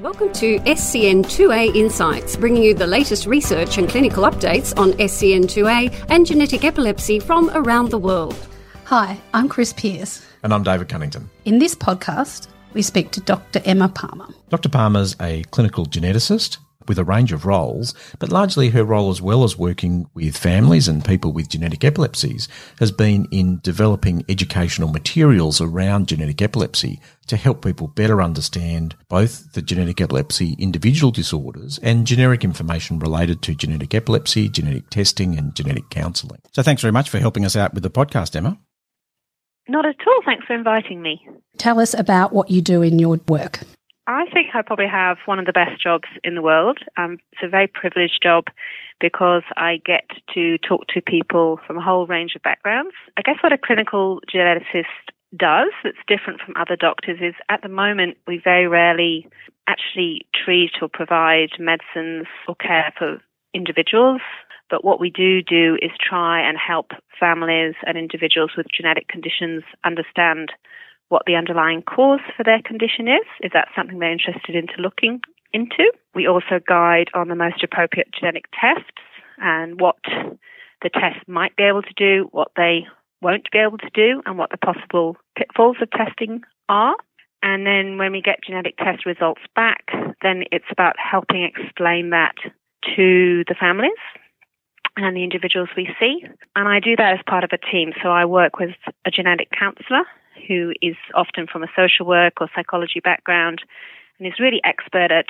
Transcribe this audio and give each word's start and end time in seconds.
Welcome 0.00 0.32
to 0.32 0.58
SCN2A 0.60 1.76
Insights, 1.76 2.34
bringing 2.34 2.62
you 2.62 2.72
the 2.72 2.86
latest 2.86 3.26
research 3.26 3.76
and 3.76 3.86
clinical 3.86 4.24
updates 4.24 4.74
on 4.78 4.92
SCN2A 4.92 6.06
and 6.08 6.24
genetic 6.24 6.64
epilepsy 6.64 7.20
from 7.20 7.50
around 7.50 7.90
the 7.90 7.98
world. 7.98 8.34
Hi, 8.84 9.20
I'm 9.34 9.46
Chris 9.46 9.74
Pearce. 9.74 10.24
And 10.42 10.54
I'm 10.54 10.62
David 10.62 10.88
Cunnington. 10.88 11.28
In 11.44 11.58
this 11.58 11.74
podcast, 11.74 12.48
we 12.72 12.80
speak 12.80 13.10
to 13.10 13.20
Dr. 13.20 13.60
Emma 13.66 13.90
Palmer. 13.90 14.28
Dr. 14.48 14.70
Palmer's 14.70 15.16
a 15.20 15.42
clinical 15.50 15.84
geneticist 15.84 16.56
with 16.90 16.98
a 16.98 17.04
range 17.04 17.30
of 17.30 17.46
roles, 17.46 17.94
but 18.18 18.32
largely 18.32 18.70
her 18.70 18.84
role 18.84 19.10
as 19.10 19.22
well 19.22 19.44
as 19.44 19.56
working 19.56 20.10
with 20.12 20.36
families 20.36 20.88
and 20.88 21.04
people 21.04 21.32
with 21.32 21.48
genetic 21.48 21.84
epilepsies 21.84 22.48
has 22.80 22.90
been 22.90 23.28
in 23.30 23.60
developing 23.62 24.24
educational 24.28 24.90
materials 24.90 25.60
around 25.60 26.08
genetic 26.08 26.42
epilepsy 26.42 26.98
to 27.28 27.36
help 27.36 27.64
people 27.64 27.86
better 27.86 28.20
understand 28.20 28.96
both 29.08 29.52
the 29.52 29.62
genetic 29.62 30.00
epilepsy 30.00 30.56
individual 30.58 31.12
disorders 31.12 31.78
and 31.80 32.08
generic 32.08 32.42
information 32.42 32.98
related 32.98 33.40
to 33.40 33.54
genetic 33.54 33.94
epilepsy, 33.94 34.48
genetic 34.48 34.90
testing 34.90 35.38
and 35.38 35.54
genetic 35.54 35.90
counselling. 35.90 36.40
So 36.50 36.64
thanks 36.64 36.82
very 36.82 36.90
much 36.90 37.08
for 37.08 37.20
helping 37.20 37.44
us 37.44 37.54
out 37.54 37.72
with 37.72 37.84
the 37.84 37.90
podcast, 37.90 38.34
Emma. 38.34 38.58
Not 39.68 39.86
at 39.86 39.94
all. 40.04 40.22
Thanks 40.26 40.44
for 40.44 40.54
inviting 40.54 41.00
me. 41.00 41.24
Tell 41.56 41.78
us 41.78 41.94
about 41.94 42.32
what 42.32 42.50
you 42.50 42.60
do 42.60 42.82
in 42.82 42.98
your 42.98 43.20
work. 43.28 43.60
I 44.10 44.24
think 44.34 44.48
I 44.54 44.62
probably 44.62 44.88
have 44.88 45.18
one 45.26 45.38
of 45.38 45.46
the 45.46 45.52
best 45.52 45.80
jobs 45.80 46.08
in 46.24 46.34
the 46.34 46.42
world. 46.42 46.78
Um, 46.96 47.18
it's 47.30 47.42
a 47.44 47.48
very 47.48 47.68
privileged 47.68 48.18
job 48.20 48.46
because 49.00 49.44
I 49.56 49.80
get 49.86 50.10
to 50.34 50.58
talk 50.58 50.88
to 50.88 51.00
people 51.00 51.60
from 51.64 51.78
a 51.78 51.80
whole 51.80 52.08
range 52.08 52.32
of 52.34 52.42
backgrounds. 52.42 52.90
I 53.16 53.22
guess 53.22 53.36
what 53.40 53.52
a 53.52 53.58
clinical 53.58 54.20
geneticist 54.28 55.14
does 55.36 55.70
that's 55.84 55.96
different 56.08 56.40
from 56.40 56.54
other 56.58 56.74
doctors 56.74 57.20
is 57.22 57.34
at 57.48 57.62
the 57.62 57.68
moment 57.68 58.16
we 58.26 58.40
very 58.42 58.66
rarely 58.66 59.28
actually 59.68 60.26
treat 60.34 60.72
or 60.82 60.88
provide 60.88 61.50
medicines 61.60 62.26
or 62.48 62.56
care 62.56 62.92
for 62.98 63.22
individuals. 63.54 64.22
But 64.70 64.84
what 64.84 64.98
we 64.98 65.10
do 65.10 65.40
do 65.40 65.78
is 65.80 65.92
try 66.00 66.40
and 66.40 66.58
help 66.58 66.90
families 67.20 67.74
and 67.86 67.96
individuals 67.96 68.50
with 68.56 68.66
genetic 68.76 69.06
conditions 69.06 69.62
understand 69.84 70.50
what 71.10 71.22
the 71.26 71.34
underlying 71.34 71.82
cause 71.82 72.20
for 72.36 72.44
their 72.44 72.62
condition 72.62 73.06
is, 73.06 73.26
if 73.40 73.52
that's 73.52 73.70
something 73.76 73.98
they're 73.98 74.12
interested 74.12 74.54
into 74.54 74.74
looking 74.78 75.20
into. 75.52 75.92
We 76.14 76.26
also 76.26 76.60
guide 76.66 77.10
on 77.14 77.28
the 77.28 77.34
most 77.34 77.62
appropriate 77.62 78.08
genetic 78.18 78.44
tests 78.58 79.02
and 79.38 79.80
what 79.80 79.98
the 80.82 80.88
tests 80.88 81.22
might 81.26 81.56
be 81.56 81.64
able 81.64 81.82
to 81.82 81.94
do, 81.96 82.28
what 82.30 82.52
they 82.56 82.86
won't 83.20 83.50
be 83.50 83.58
able 83.58 83.78
to 83.78 83.90
do, 83.92 84.22
and 84.24 84.38
what 84.38 84.50
the 84.50 84.56
possible 84.56 85.16
pitfalls 85.36 85.76
of 85.82 85.90
testing 85.90 86.42
are. 86.68 86.94
And 87.42 87.66
then 87.66 87.98
when 87.98 88.12
we 88.12 88.22
get 88.22 88.44
genetic 88.46 88.76
test 88.76 89.04
results 89.04 89.42
back, 89.56 89.90
then 90.22 90.44
it's 90.52 90.70
about 90.70 90.94
helping 90.96 91.42
explain 91.42 92.10
that 92.10 92.36
to 92.96 93.44
the 93.48 93.56
families 93.58 93.92
and 94.96 95.16
the 95.16 95.24
individuals 95.24 95.70
we 95.76 95.88
see. 95.98 96.24
And 96.54 96.68
I 96.68 96.78
do 96.78 96.94
that 96.96 97.14
as 97.14 97.20
part 97.26 97.42
of 97.42 97.50
a 97.52 97.58
team. 97.58 97.92
So 98.02 98.10
I 98.10 98.26
work 98.26 98.58
with 98.58 98.76
a 99.04 99.10
genetic 99.10 99.48
counselor 99.50 100.04
who 100.48 100.72
is 100.82 100.96
often 101.14 101.46
from 101.46 101.62
a 101.62 101.72
social 101.76 102.06
work 102.06 102.34
or 102.40 102.48
psychology 102.54 103.00
background 103.02 103.62
and 104.18 104.26
is 104.26 104.38
really 104.38 104.60
expert 104.64 105.10
at 105.10 105.26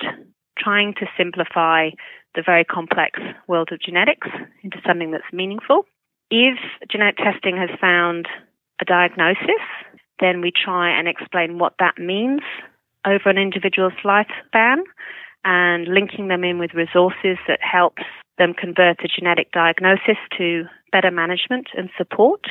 trying 0.57 0.93
to 0.95 1.05
simplify 1.17 1.89
the 2.35 2.43
very 2.45 2.63
complex 2.63 3.19
world 3.47 3.69
of 3.71 3.81
genetics 3.81 4.27
into 4.63 4.77
something 4.85 5.11
that's 5.11 5.33
meaningful. 5.33 5.85
If 6.29 6.57
genetic 6.89 7.17
testing 7.17 7.57
has 7.57 7.69
found 7.79 8.27
a 8.79 8.85
diagnosis, 8.85 9.63
then 10.19 10.41
we 10.41 10.51
try 10.51 10.89
and 10.97 11.07
explain 11.07 11.59
what 11.59 11.73
that 11.79 11.97
means 11.97 12.41
over 13.05 13.29
an 13.29 13.37
individual's 13.37 13.93
lifespan 14.05 14.77
and 15.43 15.87
linking 15.87 16.27
them 16.27 16.43
in 16.43 16.59
with 16.59 16.73
resources 16.73 17.37
that 17.47 17.59
helps 17.61 18.03
them 18.37 18.53
convert 18.53 19.03
a 19.03 19.07
genetic 19.07 19.51
diagnosis 19.51 20.17
to 20.37 20.63
better 20.91 21.11
management 21.11 21.67
and 21.75 21.89
support 21.97 22.41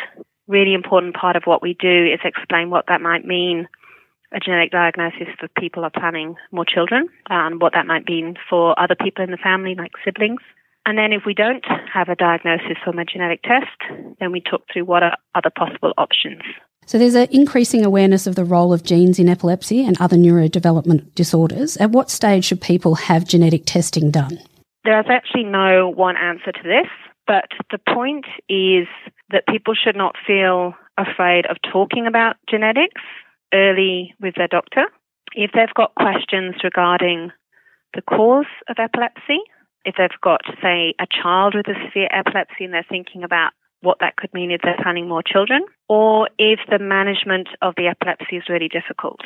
really 0.50 0.74
important 0.74 1.14
part 1.14 1.36
of 1.36 1.44
what 1.44 1.62
we 1.62 1.74
do 1.74 2.06
is 2.12 2.20
explain 2.24 2.70
what 2.70 2.86
that 2.88 3.00
might 3.00 3.24
mean 3.24 3.68
a 4.32 4.38
genetic 4.38 4.70
diagnosis 4.70 5.28
for 5.38 5.48
people 5.58 5.84
are 5.84 5.90
planning 5.90 6.36
more 6.52 6.64
children 6.64 7.08
and 7.28 7.60
what 7.60 7.72
that 7.72 7.86
might 7.86 8.08
mean 8.08 8.36
for 8.48 8.78
other 8.78 8.94
people 8.94 9.24
in 9.24 9.30
the 9.30 9.36
family, 9.36 9.74
like 9.74 9.92
siblings. 10.04 10.40
And 10.86 10.96
then 10.96 11.12
if 11.12 11.22
we 11.26 11.34
don't 11.34 11.64
have 11.92 12.08
a 12.08 12.14
diagnosis 12.14 12.78
from 12.84 12.98
a 12.98 13.04
genetic 13.04 13.42
test, 13.42 14.16
then 14.18 14.32
we 14.32 14.40
talk 14.40 14.62
through 14.72 14.84
what 14.84 15.02
are 15.02 15.16
other 15.34 15.50
possible 15.50 15.92
options. 15.98 16.42
So 16.86 16.98
there's 16.98 17.14
an 17.14 17.28
increasing 17.30 17.84
awareness 17.84 18.26
of 18.26 18.34
the 18.34 18.44
role 18.44 18.72
of 18.72 18.82
genes 18.82 19.18
in 19.18 19.28
epilepsy 19.28 19.84
and 19.84 20.00
other 20.00 20.16
neurodevelopment 20.16 21.14
disorders. 21.14 21.76
At 21.76 21.90
what 21.90 22.10
stage 22.10 22.44
should 22.44 22.60
people 22.60 22.94
have 22.94 23.26
genetic 23.26 23.64
testing 23.66 24.10
done? 24.10 24.38
There's 24.84 25.06
actually 25.08 25.44
no 25.44 25.92
one 25.94 26.16
answer 26.16 26.52
to 26.52 26.62
this. 26.62 26.88
But 27.30 27.52
the 27.70 27.78
point 27.78 28.26
is 28.48 28.88
that 29.30 29.46
people 29.46 29.74
should 29.76 29.94
not 29.94 30.16
feel 30.26 30.74
afraid 30.98 31.46
of 31.46 31.58
talking 31.72 32.08
about 32.08 32.34
genetics 32.50 33.00
early 33.54 34.16
with 34.20 34.34
their 34.34 34.48
doctor. 34.48 34.86
If 35.34 35.52
they've 35.54 35.72
got 35.76 35.94
questions 35.94 36.56
regarding 36.64 37.30
the 37.94 38.02
cause 38.02 38.50
of 38.68 38.78
epilepsy, 38.80 39.38
if 39.84 39.94
they've 39.96 40.20
got, 40.20 40.40
say, 40.60 40.94
a 40.98 41.06
child 41.06 41.54
with 41.54 41.68
a 41.68 41.78
severe 41.86 42.08
epilepsy 42.10 42.64
and 42.64 42.74
they're 42.74 42.84
thinking 42.90 43.22
about 43.22 43.52
what 43.80 43.98
that 44.00 44.16
could 44.16 44.34
mean 44.34 44.50
if 44.50 44.62
they're 44.64 44.82
planning 44.82 45.08
more 45.08 45.22
children, 45.22 45.64
or 45.88 46.28
if 46.36 46.58
the 46.68 46.80
management 46.80 47.46
of 47.62 47.74
the 47.76 47.86
epilepsy 47.86 48.38
is 48.38 48.48
really 48.48 48.68
difficult. 48.68 49.20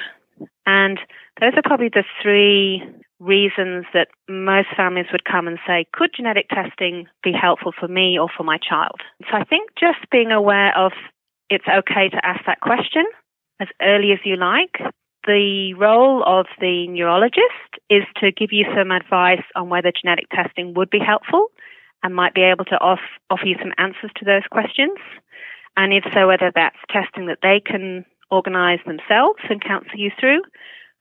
And 0.66 1.00
those 1.41 1.54
are 1.56 1.62
probably 1.64 1.88
the 1.88 2.04
three 2.22 2.82
reasons 3.20 3.86
that 3.94 4.08
most 4.28 4.69
families 4.76 5.06
would 5.12 5.25
come 5.25 5.47
and 5.47 5.58
say, 5.66 5.86
could 5.92 6.10
genetic 6.14 6.48
testing 6.48 7.06
be 7.22 7.32
helpful 7.32 7.72
for 7.78 7.88
me 7.88 8.19
or 8.19 8.28
for 8.36 8.44
my 8.44 8.58
child? 8.58 9.00
So 9.30 9.36
I 9.36 9.44
think 9.44 9.70
just 9.78 10.10
being 10.10 10.32
aware 10.32 10.76
of 10.76 10.92
it's 11.50 11.66
okay 11.69 12.08
to 12.08 12.26
ask 12.26 12.44
that 12.47 12.60
question 12.60 13.04
as 13.60 13.69
early 13.80 14.12
as 14.12 14.19
you 14.25 14.36
like. 14.36 14.80
The 15.26 15.75
role 15.75 16.22
of 16.26 16.47
the 16.60 16.86
neurologist 16.88 17.80
is 17.88 18.02
to 18.16 18.30
give 18.30 18.52
you 18.52 18.66
some 18.76 18.91
advice 18.91 19.44
on 19.56 19.70
whether 19.70 19.91
genetic 19.91 20.28
testing 20.31 20.75
would 20.75 20.91
be 20.91 20.98
helpful 20.98 21.48
and 22.02 22.14
might 22.14 22.34
be 22.34 22.42
able 22.42 22.66
to 22.66 22.76
off, 22.76 23.00
offer 23.31 23.46
you 23.46 23.56
some 23.58 23.72
answers 23.78 24.10
to 24.16 24.25
those 24.25 24.42
questions. 24.50 24.98
And 25.76 25.92
if 25.92 26.04
so, 26.12 26.28
whether 26.28 26.52
that's 26.54 26.76
testing 26.91 27.26
that 27.26 27.38
they 27.42 27.62
can 27.64 28.04
organise 28.31 28.81
themselves 28.86 29.41
and 29.48 29.64
counsel 29.64 29.96
you 29.98 30.10
through, 30.20 30.42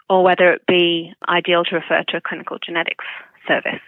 or 0.09 0.23
whether 0.23 0.51
it 0.51 0.61
be 0.67 1.13
ideal 1.27 1.63
to 1.65 1.75
refer 1.75 2.03
to 2.09 2.17
a 2.17 2.21
clinical 2.21 2.57
genetics 2.63 3.05
service. 3.47 3.81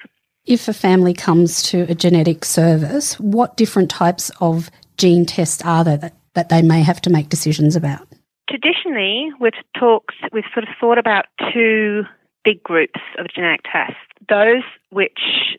If 0.46 0.68
a 0.68 0.74
family 0.74 1.14
comes 1.14 1.64
to 1.64 1.86
a 1.90 1.96
genetic 1.96 2.46
service, 2.46 3.20
what 3.20 3.58
different 3.58 3.90
types 3.90 4.31
of 4.40 4.70
gene 4.98 5.25
tests 5.25 5.64
are 5.66 5.84
there 5.84 5.98
that, 5.98 6.16
that 6.34 6.50
they 6.50 6.62
may 6.62 6.81
have 6.81 7.02
to 7.02 7.09
make 7.09 7.30
decisions 7.30 7.75
about? 7.75 8.08
Traditionally, 8.50 9.30
we've 9.40 9.54
talked, 9.78 10.14
we've 10.31 10.44
sort 10.54 10.64
of 10.64 10.75
thought 10.80 11.00
about 11.00 11.25
two 11.52 12.04
big 12.44 12.62
groups 12.62 13.00
of 13.18 13.25
genetic 13.34 13.62
tests. 13.72 13.98
Those 14.30 14.64
which 14.92 15.58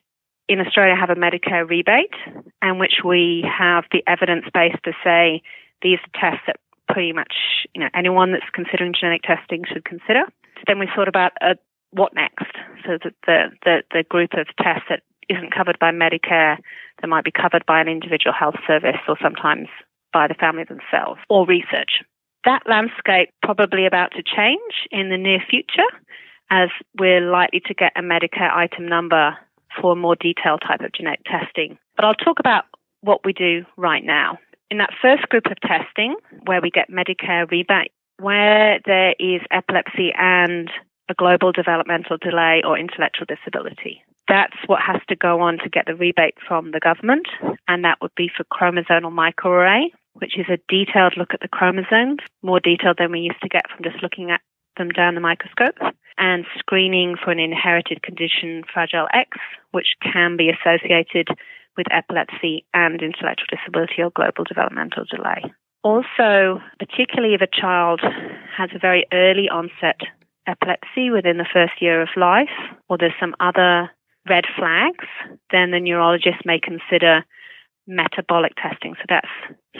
in 0.49 0.61
Australia 0.61 0.95
have 0.95 1.11
a 1.11 1.17
Medicare 1.17 1.69
rebate 1.69 2.15
and 2.63 2.79
which 2.79 3.01
we 3.05 3.45
have 3.47 3.85
the 3.91 4.03
evidence 4.07 4.45
base 4.55 4.77
to 4.85 4.93
say 5.03 5.43
these 5.83 5.99
are 5.99 6.21
tests 6.21 6.45
that 6.47 6.57
pretty 6.89 7.13
much 7.13 7.35
you 7.75 7.81
know 7.81 7.89
anyone 7.95 8.33
that's 8.33 8.49
considering 8.53 8.95
genetic 8.99 9.23
testing 9.23 9.65
should 9.67 9.85
consider. 9.85 10.23
Then 10.67 10.79
we 10.79 10.89
thought 10.95 11.09
about 11.09 11.33
uh, 11.41 11.55
what 11.91 12.15
next. 12.15 12.53
So 12.85 12.99
that 13.03 13.15
the, 13.27 13.51
the 13.65 13.83
the 13.93 14.03
group 14.03 14.35
of 14.35 14.47
tests 14.63 14.87
that 14.89 15.03
isn't 15.29 15.55
covered 15.55 15.79
by 15.79 15.91
Medicare 15.91 16.59
that 17.01 17.09
might 17.09 17.25
be 17.25 17.33
covered 17.33 17.67
by 17.67 17.81
an 17.81 17.89
individual 17.89 18.33
health 18.33 18.57
service 18.67 19.01
or 19.09 19.17
sometimes 19.21 19.69
by 20.13 20.29
the 20.29 20.35
family 20.35 20.65
themselves 20.65 21.21
or 21.29 21.47
research. 21.47 22.03
That 22.45 22.63
landscape 22.67 23.31
probably 23.43 23.87
about 23.87 24.13
to 24.13 24.23
change 24.23 24.87
in 24.91 25.11
the 25.11 25.17
near 25.17 25.41
future 25.51 25.91
as 26.51 26.69
we're 26.99 27.21
likely 27.21 27.61
to 27.67 27.75
get 27.75 27.93
a 27.97 28.03
Medicare 28.03 28.53
item 28.55 28.87
number 28.89 29.37
for 29.81 29.93
a 29.93 29.97
more 29.97 30.15
detailed 30.15 30.63
type 30.67 30.81
of 30.81 30.93
genetic 30.93 31.25
testing. 31.25 31.77
But 31.97 32.05
I'll 32.05 32.15
talk 32.15 32.39
about 32.39 32.65
what 33.01 33.25
we 33.25 33.33
do 33.33 33.65
right 33.77 34.05
now. 34.05 34.39
In 34.71 34.79
that 34.79 34.91
first 35.03 35.29
group 35.29 35.47
of 35.47 35.61
testing, 35.61 36.15
where 36.45 36.61
we 36.61 36.71
get 36.71 36.91
Medicare 36.91 37.51
rebate, 37.51 37.93
where 38.19 38.81
there 38.85 39.15
is 39.19 39.41
epilepsy 39.51 40.13
and 40.17 40.71
a 41.09 41.15
global 41.15 41.53
developmental 41.53 42.17
delay 42.17 42.63
or 42.65 42.79
intellectual 42.79 43.27
disability. 43.27 44.03
That's 44.29 44.57
what 44.67 44.81
has 44.83 45.01
to 45.09 45.17
go 45.17 45.41
on 45.41 45.59
to 45.59 45.69
get 45.69 45.87
the 45.87 45.95
rebate 45.95 46.35
from 46.49 46.73
the 46.73 46.81
government, 46.81 47.29
and 47.69 47.85
that 47.85 47.99
would 48.03 48.15
be 48.17 48.29
for 48.35 48.45
chromosomal 48.45 49.15
microarray, 49.15 49.91
which 50.15 50.37
is 50.37 50.47
a 50.49 50.59
detailed 50.69 51.15
look 51.17 51.33
at 51.33 51.41
the 51.41 51.49
chromosomes, 51.49 52.19
more 52.43 52.59
detailed 52.59 52.97
than 52.99 53.13
we 53.13 53.21
used 53.21 53.41
to 53.43 53.49
get 53.49 53.71
from 53.71 53.85
just 53.85 54.03
looking 54.03 54.31
at 54.33 54.41
them 54.77 54.89
down 54.91 55.15
the 55.15 55.21
microscope, 55.21 55.79
and 56.19 56.45
screening 56.59 57.17
for 57.23 57.31
an 57.31 57.39
inherited 57.39 58.03
condition, 58.03 58.65
Fragile 58.73 59.09
X, 59.15 59.39
which 59.71 59.95
can 60.03 60.37
be 60.37 60.51
associated 60.51 61.29
with 61.77 61.87
epilepsy 61.93 62.65
and 62.75 63.01
intellectual 63.01 63.47
disability 63.49 64.03
or 64.03 64.11
global 64.11 64.45
developmental 64.45 65.05
delay. 65.05 65.43
Also, 65.87 66.61
particularly 66.81 67.35
if 67.35 67.41
a 67.41 67.47
child 67.47 68.01
has 68.59 68.71
a 68.75 68.79
very 68.81 69.07
early 69.13 69.49
onset 69.49 70.01
epilepsy 70.49 71.11
within 71.11 71.37
the 71.37 71.47
first 71.47 71.81
year 71.81 72.03
of 72.03 72.09
life, 72.17 72.51
or 72.89 72.99
there's 72.99 73.15
some 73.21 73.37
other 73.39 73.89
red 74.29 74.47
flags, 74.59 75.07
then 75.53 75.71
the 75.71 75.79
neurologist 75.79 76.45
may 76.45 76.59
consider 76.59 77.25
metabolic 77.87 78.55
testing. 78.61 78.97
So 78.97 79.05
that's 79.09 79.31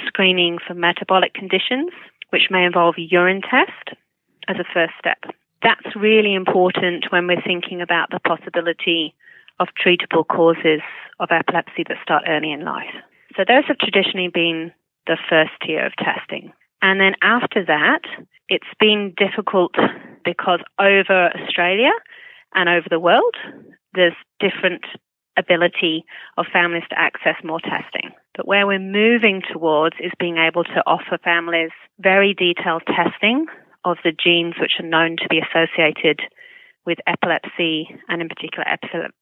screening 0.07 0.59
for 0.65 0.75
metabolic 0.75 1.35
conditions, 1.35 1.91
which 2.31 2.51
may 2.53 2.65
involve 2.65 2.95
a 2.99 3.03
urine 3.03 3.43
test 3.43 3.99
as 4.47 4.59
a 4.61 4.73
first 4.73 4.93
step. 5.01 5.19
That's 5.65 5.97
really 5.97 6.35
important 6.35 7.07
when 7.11 7.27
we're 7.27 7.43
thinking 7.43 7.83
about 7.83 8.11
the 8.13 8.21
possibility 8.21 9.13
of 9.59 9.75
treatable 9.75 10.25
causes 10.25 10.83
of 11.19 11.31
epilepsy 11.33 11.83
that 11.89 11.99
start 12.01 12.23
early 12.29 12.53
in 12.53 12.65
life. 12.65 12.95
So 13.37 13.43
those 13.45 13.65
have 13.67 13.79
traditionally 13.79 14.29
been 14.29 14.71
the 15.07 15.19
first 15.29 15.53
tier 15.65 15.87
of 15.87 15.93
testing. 15.97 16.53
And 16.83 17.01
then 17.01 17.15
after 17.23 17.65
that, 17.65 18.03
it's 18.49 18.67
been 18.79 19.15
difficult 19.17 19.75
because 20.25 20.61
over 20.79 21.31
Australia 21.35 21.91
and 22.55 22.69
over 22.69 22.87
the 22.91 23.01
world, 23.01 23.35
there's 23.95 24.15
different 24.41 24.85
ability 25.39 26.05
of 26.37 26.47
families 26.53 26.85
to 26.91 26.99
access 26.99 27.37
more 27.45 27.61
testing. 27.61 28.13
But 28.37 28.47
where 28.47 28.67
we're 28.67 28.79
moving 28.79 29.43
towards 29.53 29.97
is 30.01 30.13
being 30.19 30.39
able 30.39 30.65
to 30.65 30.83
offer 30.87 31.19
families 31.23 31.71
very 31.99 32.35
detailed 32.35 32.83
testing 32.87 33.47
of 33.85 33.99
the 34.05 34.13
genes 34.13 34.55
which 34.61 34.73
are 34.81 34.87
known 34.87 35.17
to 35.17 35.29
be 35.29 35.41
associated 35.41 36.21
with 36.85 36.99
epilepsy 37.07 37.89
and 38.09 38.23
in 38.23 38.29
particular 38.29 38.65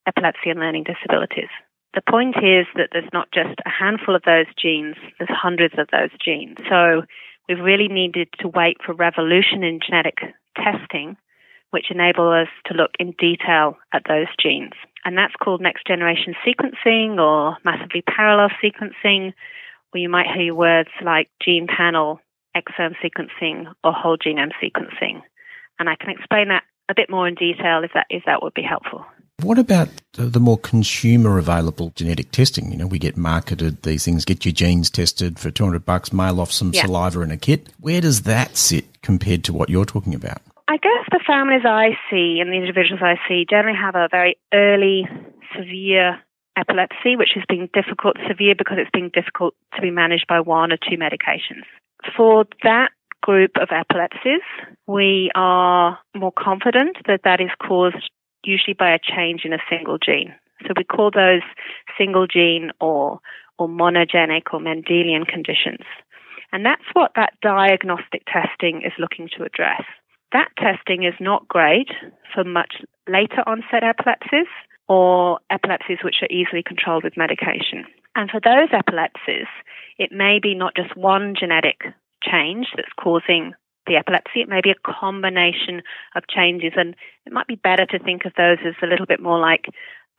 epilepsy 0.06 0.50
and 0.50 0.60
learning 0.60 0.84
disabilities. 0.84 1.48
The 1.94 2.02
point 2.11 2.37
is 2.43 2.67
that 2.75 2.88
there's 2.93 3.12
not 3.12 3.29
just 3.32 3.61
a 3.64 3.70
handful 3.70 4.17
of 4.17 4.23
those 4.26 4.46
genes, 4.61 4.96
there's 5.19 5.31
hundreds 5.31 5.75
of 5.79 5.87
those 5.93 6.11
genes. 6.23 6.56
So 6.69 7.02
we've 7.49 7.61
really 7.61 7.87
needed 7.87 8.29
to 8.41 8.49
wait 8.49 8.79
for 8.85 8.94
revolution 8.94 9.62
in 9.62 9.79
genetic 9.85 10.19
testing, 10.56 11.17
which 11.70 11.91
enable 11.91 12.31
us 12.32 12.49
to 12.67 12.75
look 12.75 12.91
in 12.99 13.14
detail 13.19 13.76
at 13.93 14.02
those 14.08 14.26
genes. 14.43 14.73
And 15.05 15.17
that's 15.17 15.35
called 15.43 15.61
next 15.61 15.87
generation 15.87 16.35
sequencing 16.44 17.20
or 17.20 17.58
massively 17.64 18.02
parallel 18.02 18.50
sequencing, 18.62 19.32
where 19.90 20.02
you 20.02 20.08
might 20.08 20.26
hear 20.35 20.52
words 20.52 20.90
like 21.05 21.31
gene 21.44 21.69
panel, 21.69 22.20
exome 22.56 22.94
sequencing, 23.05 23.73
or 23.85 23.93
whole 23.93 24.19
genome 24.19 24.50
sequencing. 24.62 25.23
And 25.79 25.88
I 25.88 25.94
can 25.94 26.11
explain 26.11 26.49
that 26.49 26.64
a 26.88 26.94
bit 26.94 27.08
more 27.08 27.29
in 27.29 27.35
detail 27.35 27.85
if 27.85 27.93
that, 27.94 28.06
if 28.11 28.25
that 28.26 28.43
would 28.43 28.55
be 28.55 28.62
helpful. 28.62 29.05
What 29.44 29.58
about 29.58 29.91
the 30.12 30.41
more 30.41 30.56
consumer 30.56 31.37
available 31.37 31.93
genetic 31.94 32.31
testing? 32.31 32.73
You 32.73 32.79
know, 32.79 32.87
we 32.87 32.99
get 32.99 33.19
marketed 33.19 33.82
these 33.82 34.02
things, 34.02 34.25
get 34.25 34.46
your 34.46 34.52
genes 34.52 34.88
tested 34.88 35.38
for 35.38 35.50
200 35.50 35.85
bucks, 35.85 36.14
mail 36.14 36.41
off 36.41 36.50
some 36.50 36.73
yeah. 36.73 36.87
saliva 36.87 37.20
in 37.20 37.31
a 37.31 37.37
kit. 37.37 37.69
Where 37.79 38.00
does 38.00 38.23
that 38.23 38.56
sit 38.56 39.02
compared 39.02 39.44
to 39.44 39.52
what 39.52 39.69
you're 39.69 39.85
talking 39.85 40.14
about? 40.14 40.41
I 40.67 40.79
guess 40.79 41.05
the 41.11 41.20
families 41.26 41.61
I 41.67 41.91
see 42.11 42.38
and 42.41 42.50
the 42.50 42.56
individuals 42.56 43.02
I 43.02 43.17
see 43.29 43.44
generally 43.49 43.76
have 43.76 43.94
a 43.94 44.08
very 44.11 44.38
early, 44.55 45.06
severe 45.55 46.19
epilepsy, 46.56 47.14
which 47.14 47.32
has 47.35 47.44
been 47.47 47.69
difficult, 47.75 48.17
severe 48.26 48.55
because 48.56 48.79
it's 48.81 48.90
been 48.94 49.11
difficult 49.12 49.55
to 49.76 49.82
be 49.82 49.90
managed 49.90 50.25
by 50.26 50.40
one 50.40 50.73
or 50.73 50.79
two 50.79 50.97
medications. 50.97 51.69
For 52.17 52.47
that 52.62 52.93
group 53.23 53.52
of 53.61 53.69
epilepsies, 53.70 54.40
we 54.87 55.31
are 55.35 55.99
more 56.14 56.32
confident 56.32 56.97
that 57.06 57.20
that 57.25 57.43
is 57.43 57.50
caused 57.61 58.08
usually 58.46 58.75
by 58.75 58.93
a 58.93 58.99
change 58.99 59.43
in 59.44 59.52
a 59.52 59.62
single 59.69 59.99
gene. 59.99 60.35
So 60.62 60.73
we 60.76 60.85
call 60.85 61.11
those 61.11 61.43
single 61.99 62.26
gene 62.26 62.70
or, 62.81 63.20
or 63.58 63.69
monogenic 63.69 64.52
or 64.52 64.61
Mendelian 64.61 65.26
conditions. 65.26 65.85
And 66.52 66.64
that's 66.64 66.85
what 66.93 67.12
that 67.17 67.35
diagnostic 67.43 68.23
testing 68.26 68.82
is 68.82 68.93
looking 68.99 69.29
to 69.37 69.44
address. 69.44 69.82
That 70.32 70.49
testing 70.58 71.05
is 71.05 71.14
not 71.20 71.49
great 71.49 71.91
for 72.32 72.44
much 72.44 72.76
later 73.08 73.43
onset 73.46 73.82
epilepsies 73.82 74.50
or 74.88 75.38
epilepsies 75.50 75.99
which 76.02 76.23
are 76.23 76.31
easily 76.31 76.62
controlled 76.64 77.05
with 77.05 77.17
medication. 77.17 77.85
And 78.17 78.31
for 78.31 78.40
those 78.40 78.69
epilepsies, 78.73 79.49
it 79.99 80.12
may 80.12 80.38
be 80.40 80.55
not 80.55 80.76
just 80.76 80.97
one 80.97 81.35
genetic 81.38 81.82
change 82.23 82.69
that's 82.76 82.93
causing 83.02 83.55
the 83.86 83.96
epilepsy. 83.96 84.40
It 84.40 84.48
may 84.48 84.60
be 84.60 84.70
a 84.70 84.92
combination 84.92 85.82
of 86.14 86.26
changes, 86.28 86.72
and 86.76 86.94
it 87.26 87.32
might 87.32 87.46
be 87.46 87.56
better 87.56 87.86
to 87.86 87.98
think 87.98 88.25
of 88.25 88.32
those 88.36 88.58
as 88.66 88.75
a 88.82 88.86
little 88.86 89.06
bit 89.06 89.20
more 89.20 89.38
like 89.38 89.66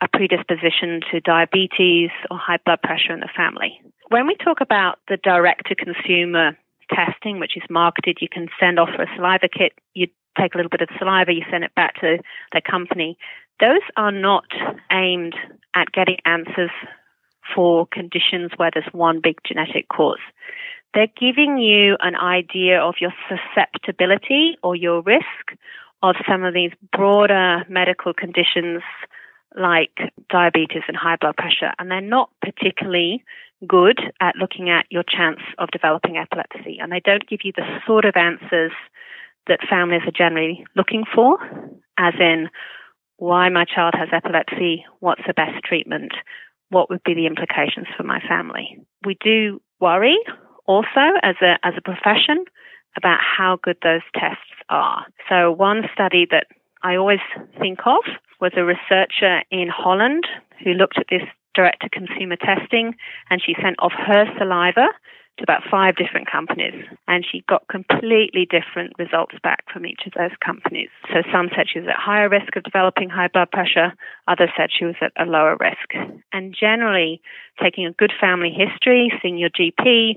a 0.02 0.08
predisposition 0.08 1.02
to 1.12 1.20
diabetes 1.22 2.10
or 2.30 2.38
high 2.38 2.60
blood 2.66 2.82
pressure 2.82 3.14
in 3.14 3.22
the 3.22 3.30
family. 3.36 3.82
When 4.10 4.28
we 4.28 4.36
talk 4.36 4.62
about 4.62 5.00
the 5.08 5.18
direct 5.18 5.68
to 5.68 5.76
consumer 5.76 6.58
testing, 6.94 7.40
which 7.40 7.58
is 7.58 7.64
marketed, 7.70 8.18
you 8.22 8.28
can 8.30 8.48
send 8.60 8.80
off 8.80 8.90
for 8.96 9.04
a 9.04 9.16
saliva 9.16 9.48
kit, 9.48 9.74
you 9.94 10.08
take 10.40 10.54
a 10.54 10.58
little 10.58 10.70
bit 10.70 10.82
of 10.82 10.90
saliva, 11.00 11.34
you 11.34 11.44
send 11.50 11.64
it 11.64 11.74
back 11.76 11.96
to 12.02 12.18
the 12.54 12.62
company. 12.62 13.18
Those 13.60 13.82
are 13.96 14.12
not 14.12 14.46
aimed 14.92 15.36
at 15.76 15.92
getting 15.92 16.18
answers 16.26 16.72
for 17.56 17.88
conditions 17.88 18.52
where 18.58 18.72
there's 18.74 18.92
one 18.92 19.22
big 19.22 19.38
genetic 19.48 19.88
cause. 19.88 20.20
They're 20.96 21.08
giving 21.20 21.58
you 21.58 21.98
an 22.00 22.16
idea 22.16 22.80
of 22.80 22.96
your 23.02 23.14
susceptibility 23.28 24.58
or 24.64 24.78
your 24.78 25.02
risk 25.02 25.60
of 26.02 26.16
some 26.28 26.44
of 26.44 26.54
these 26.54 26.72
broader 26.96 27.66
medical 27.68 28.14
conditions 28.14 28.82
like 29.58 29.92
diabetes 30.30 30.84
and 30.88 30.96
high 30.96 31.18
blood 31.20 31.36
pressure. 31.36 31.74
And 31.78 31.92
they're 31.92 32.00
not 32.00 32.30
particularly 32.42 33.24
good 33.68 34.00
at 34.22 34.38
looking 34.38 34.70
at 34.70 34.86
your 34.90 35.04
chance 35.04 35.40
of 35.58 35.70
developing 35.72 36.16
epilepsy. 36.18 36.78
And 36.80 36.92
they 36.92 37.02
don't 37.04 37.28
give 37.28 37.42
you 37.44 37.52
the 37.54 37.80
sort 37.86 38.06
of 38.06 38.16
answers 38.16 38.72
that 39.48 39.60
families 39.70 40.02
are 40.06 40.12
generally 40.12 40.66
looking 40.78 41.04
for, 41.14 41.38
as 41.98 42.14
in 42.20 42.50
why 43.18 43.50
my 43.50 43.66
child 43.66 43.96
has 43.98 44.10
epilepsy, 44.14 44.86
what's 45.00 45.22
the 45.28 45.34
best 45.34 45.64
treatment, 45.64 46.14
what 46.70 46.90
would 46.90 47.04
be 47.04 47.14
the 47.14 47.28
implications 47.28 47.88
for 47.98 48.04
my 48.04 48.22
family. 48.28 48.80
We 49.06 49.18
do 49.22 49.62
worry 49.80 50.18
also 50.66 51.18
as 51.24 51.36
a, 51.42 51.58
as 51.64 51.74
a 51.78 51.82
profession 51.82 52.46
about 52.98 53.20
how 53.20 53.60
good 53.62 53.78
those 53.84 54.02
tests 54.14 54.40
are. 54.70 55.06
So 55.30 55.52
one 55.52 55.84
study 55.94 56.26
that 56.32 56.48
I 56.84 56.96
always 56.96 57.20
think 57.60 57.80
of 57.86 58.04
was 58.40 58.52
a 58.56 58.64
researcher 58.64 59.42
in 59.52 59.68
Holland 59.70 60.26
who 60.64 60.74
looked 60.74 60.98
at 60.98 61.08
this 61.10 61.24
direct 61.54 61.82
to 61.82 61.90
consumer 61.90 62.36
testing 62.36 62.96
and 63.30 63.42
she 63.44 63.56
sent 63.62 63.78
off 63.80 63.94
her 63.94 64.26
saliva 64.38 64.88
to 65.38 65.44
about 65.44 65.64
five 65.70 65.96
different 65.96 66.30
companies 66.32 66.86
and 67.08 67.26
she 67.30 67.44
got 67.50 67.68
completely 67.68 68.48
different 68.50 68.94
results 68.98 69.36
back 69.44 69.64
from 69.72 69.86
each 69.86 70.02
of 70.06 70.14
those 70.18 70.32
companies. 70.44 70.90
So 71.12 71.24
some 71.32 71.50
said 71.56 71.68
she 71.72 71.80
was 71.80 71.90
at 71.90 72.00
higher 72.00 72.30
risk 72.30 72.56
of 72.56 72.64
developing 72.64 73.10
high 73.10 73.28
blood 73.28 73.52
pressure, 73.52 73.94
others 74.28 74.50
said 74.56 74.70
she 74.72 74.86
was 74.86 74.96
at 75.02 75.12
a 75.18 75.26
lower 75.26 75.58
risk. 75.60 75.92
And 76.32 76.56
generally, 76.58 77.22
taking 77.62 77.86
a 77.86 77.92
good 77.92 78.14
family 78.20 78.52
history, 78.52 79.12
seeing 79.22 79.38
your 79.38 79.50
GP, 79.50 80.16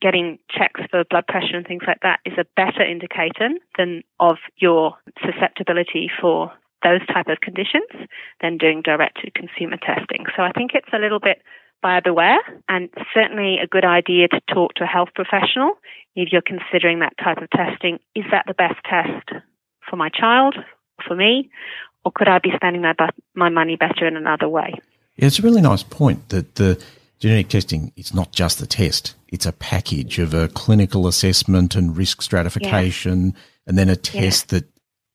getting 0.00 0.38
checks 0.50 0.80
for 0.90 1.04
blood 1.08 1.26
pressure 1.26 1.56
and 1.56 1.66
things 1.66 1.82
like 1.86 2.00
that 2.02 2.20
is 2.24 2.34
a 2.38 2.44
better 2.56 2.82
indicator 2.82 3.50
than 3.78 4.02
of 4.20 4.36
your 4.56 4.94
susceptibility 5.24 6.10
for 6.20 6.52
those 6.82 7.04
type 7.06 7.26
of 7.28 7.40
conditions 7.40 8.08
than 8.40 8.58
doing 8.58 8.82
direct 8.82 9.18
to 9.22 9.30
consumer 9.30 9.76
testing. 9.76 10.26
So 10.36 10.42
I 10.42 10.52
think 10.52 10.72
it's 10.74 10.92
a 10.92 10.98
little 10.98 11.20
bit 11.20 11.42
buyer 11.82 12.00
beware 12.00 12.38
and 12.68 12.88
certainly 13.12 13.58
a 13.62 13.66
good 13.66 13.84
idea 13.84 14.28
to 14.28 14.40
talk 14.52 14.74
to 14.74 14.84
a 14.84 14.86
health 14.86 15.10
professional 15.14 15.72
if 16.14 16.32
you're 16.32 16.42
considering 16.42 17.00
that 17.00 17.16
type 17.22 17.38
of 17.38 17.50
testing. 17.50 17.98
Is 18.14 18.24
that 18.30 18.44
the 18.46 18.54
best 18.54 18.76
test 18.88 19.42
for 19.88 19.96
my 19.96 20.08
child, 20.08 20.56
for 21.06 21.14
me, 21.14 21.50
or 22.04 22.12
could 22.14 22.28
I 22.28 22.38
be 22.38 22.50
spending 22.54 22.82
my, 22.82 22.94
my 23.34 23.48
money 23.48 23.76
better 23.76 24.06
in 24.06 24.16
another 24.16 24.48
way? 24.48 24.74
Yeah, 25.16 25.26
it's 25.26 25.38
a 25.38 25.42
really 25.42 25.60
nice 25.60 25.82
point 25.82 26.28
that 26.28 26.54
the 26.56 26.82
genetic 27.18 27.48
testing 27.48 27.92
it's 27.96 28.14
not 28.14 28.32
just 28.32 28.58
the 28.58 28.66
test 28.66 29.14
it's 29.28 29.46
a 29.46 29.52
package 29.52 30.18
of 30.18 30.34
a 30.34 30.48
clinical 30.48 31.06
assessment 31.06 31.74
and 31.74 31.96
risk 31.96 32.22
stratification 32.22 33.26
yeah. 33.26 33.40
and 33.66 33.78
then 33.78 33.88
a 33.88 33.96
test 33.96 34.52
yeah. 34.52 34.58
that 34.58 34.68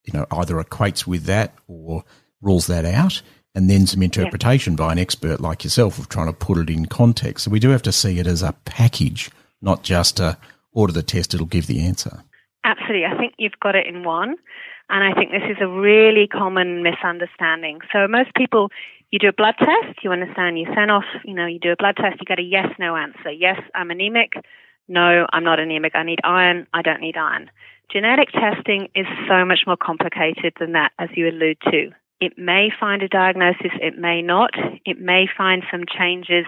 you 0.03 0.13
know 0.13 0.25
either 0.31 0.55
equates 0.55 1.05
with 1.05 1.25
that 1.25 1.53
or 1.67 2.03
rules 2.41 2.67
that 2.67 2.85
out 2.85 3.21
and 3.53 3.69
then 3.69 3.85
some 3.85 4.01
interpretation 4.01 4.73
yeah. 4.73 4.77
by 4.77 4.91
an 4.91 4.99
expert 4.99 5.39
like 5.39 5.63
yourself 5.63 5.99
of 5.99 6.09
trying 6.09 6.27
to 6.27 6.33
put 6.33 6.57
it 6.57 6.69
in 6.69 6.85
context 6.85 7.45
so 7.45 7.51
we 7.51 7.59
do 7.59 7.69
have 7.69 7.83
to 7.83 7.91
see 7.91 8.19
it 8.19 8.27
as 8.27 8.41
a 8.41 8.55
package 8.65 9.29
not 9.61 9.83
just 9.83 10.19
a 10.19 10.37
order 10.73 10.93
the 10.93 11.03
test 11.03 11.33
it'll 11.33 11.45
give 11.45 11.67
the 11.67 11.81
answer 11.81 12.23
absolutely 12.63 13.05
i 13.05 13.17
think 13.17 13.33
you've 13.37 13.59
got 13.61 13.75
it 13.75 13.87
in 13.87 14.03
one 14.03 14.35
and 14.91 15.05
I 15.05 15.17
think 15.17 15.31
this 15.31 15.49
is 15.49 15.57
a 15.61 15.67
really 15.67 16.27
common 16.27 16.83
misunderstanding. 16.83 17.79
So 17.93 18.07
most 18.09 18.35
people, 18.35 18.69
you 19.09 19.19
do 19.19 19.29
a 19.29 19.33
blood 19.33 19.55
test, 19.57 20.03
you 20.03 20.11
understand, 20.11 20.59
you 20.59 20.67
send 20.75 20.91
off, 20.91 21.05
you 21.23 21.33
know, 21.33 21.45
you 21.45 21.59
do 21.59 21.71
a 21.71 21.77
blood 21.77 21.95
test, 21.95 22.19
you 22.19 22.25
get 22.25 22.39
a 22.39 22.43
yes, 22.43 22.67
no 22.77 22.97
answer. 22.97 23.31
Yes, 23.31 23.61
I'm 23.73 23.89
anemic. 23.89 24.33
No, 24.89 25.25
I'm 25.31 25.45
not 25.45 25.61
anemic. 25.61 25.95
I 25.95 26.03
need 26.03 26.19
iron. 26.25 26.67
I 26.73 26.81
don't 26.81 26.99
need 26.99 27.15
iron. 27.15 27.49
Genetic 27.89 28.31
testing 28.33 28.89
is 28.93 29.05
so 29.29 29.45
much 29.45 29.61
more 29.65 29.77
complicated 29.77 30.53
than 30.59 30.73
that, 30.73 30.91
as 30.99 31.07
you 31.15 31.29
allude 31.29 31.57
to. 31.71 31.91
It 32.19 32.37
may 32.37 32.69
find 32.77 33.01
a 33.01 33.07
diagnosis, 33.07 33.71
it 33.81 33.97
may 33.97 34.21
not. 34.21 34.51
It 34.85 34.99
may 34.99 35.25
find 35.37 35.63
some 35.71 35.85
changes 35.87 36.45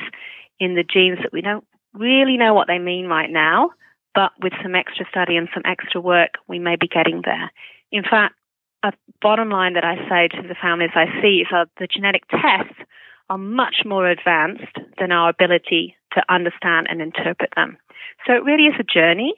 in 0.60 0.75
the 0.75 0.84
genes 0.84 1.20
that 1.24 1.32
we 1.32 1.41
don't 1.41 1.65
really 1.93 2.36
know 2.36 2.53
what 2.53 2.67
they 2.67 2.77
mean 2.77 3.08
right 3.08 3.29
now, 3.29 3.72
but 4.15 4.32
with 4.41 4.53
some 4.62 4.75
extra 4.75 5.05
study 5.10 5.38
and 5.38 5.50
some 5.53 5.63
extra 5.65 6.00
work, 6.00 6.36
we 6.48 6.60
may 6.60 6.75
be 6.75 6.88
getting 6.88 7.22
there. 7.24 7.51
In 7.91 8.03
fact, 8.03 8.36
a 8.84 8.91
bottom 9.22 9.50
line 9.50 9.74
that 9.74 9.86
I 9.86 9.96
say 10.10 10.27
to 10.27 10.48
the 10.48 10.55
families 10.62 10.91
I 10.93 11.05
see 11.22 11.41
is 11.41 11.48
that 11.51 11.70
the 11.79 11.88
genetic 11.88 12.27
tests 12.29 12.77
are 13.29 13.38
much 13.38 13.84
more 13.86 14.08
advanced 14.08 14.77
than 15.00 15.12
our 15.12 15.29
ability 15.29 15.96
to 16.13 16.24
understand 16.29 16.88
and 16.89 17.01
interpret 17.01 17.51
them. 17.55 17.77
So 18.27 18.34
it 18.34 18.43
really 18.43 18.65
is 18.65 18.75
a 18.79 18.84
journey. 18.84 19.34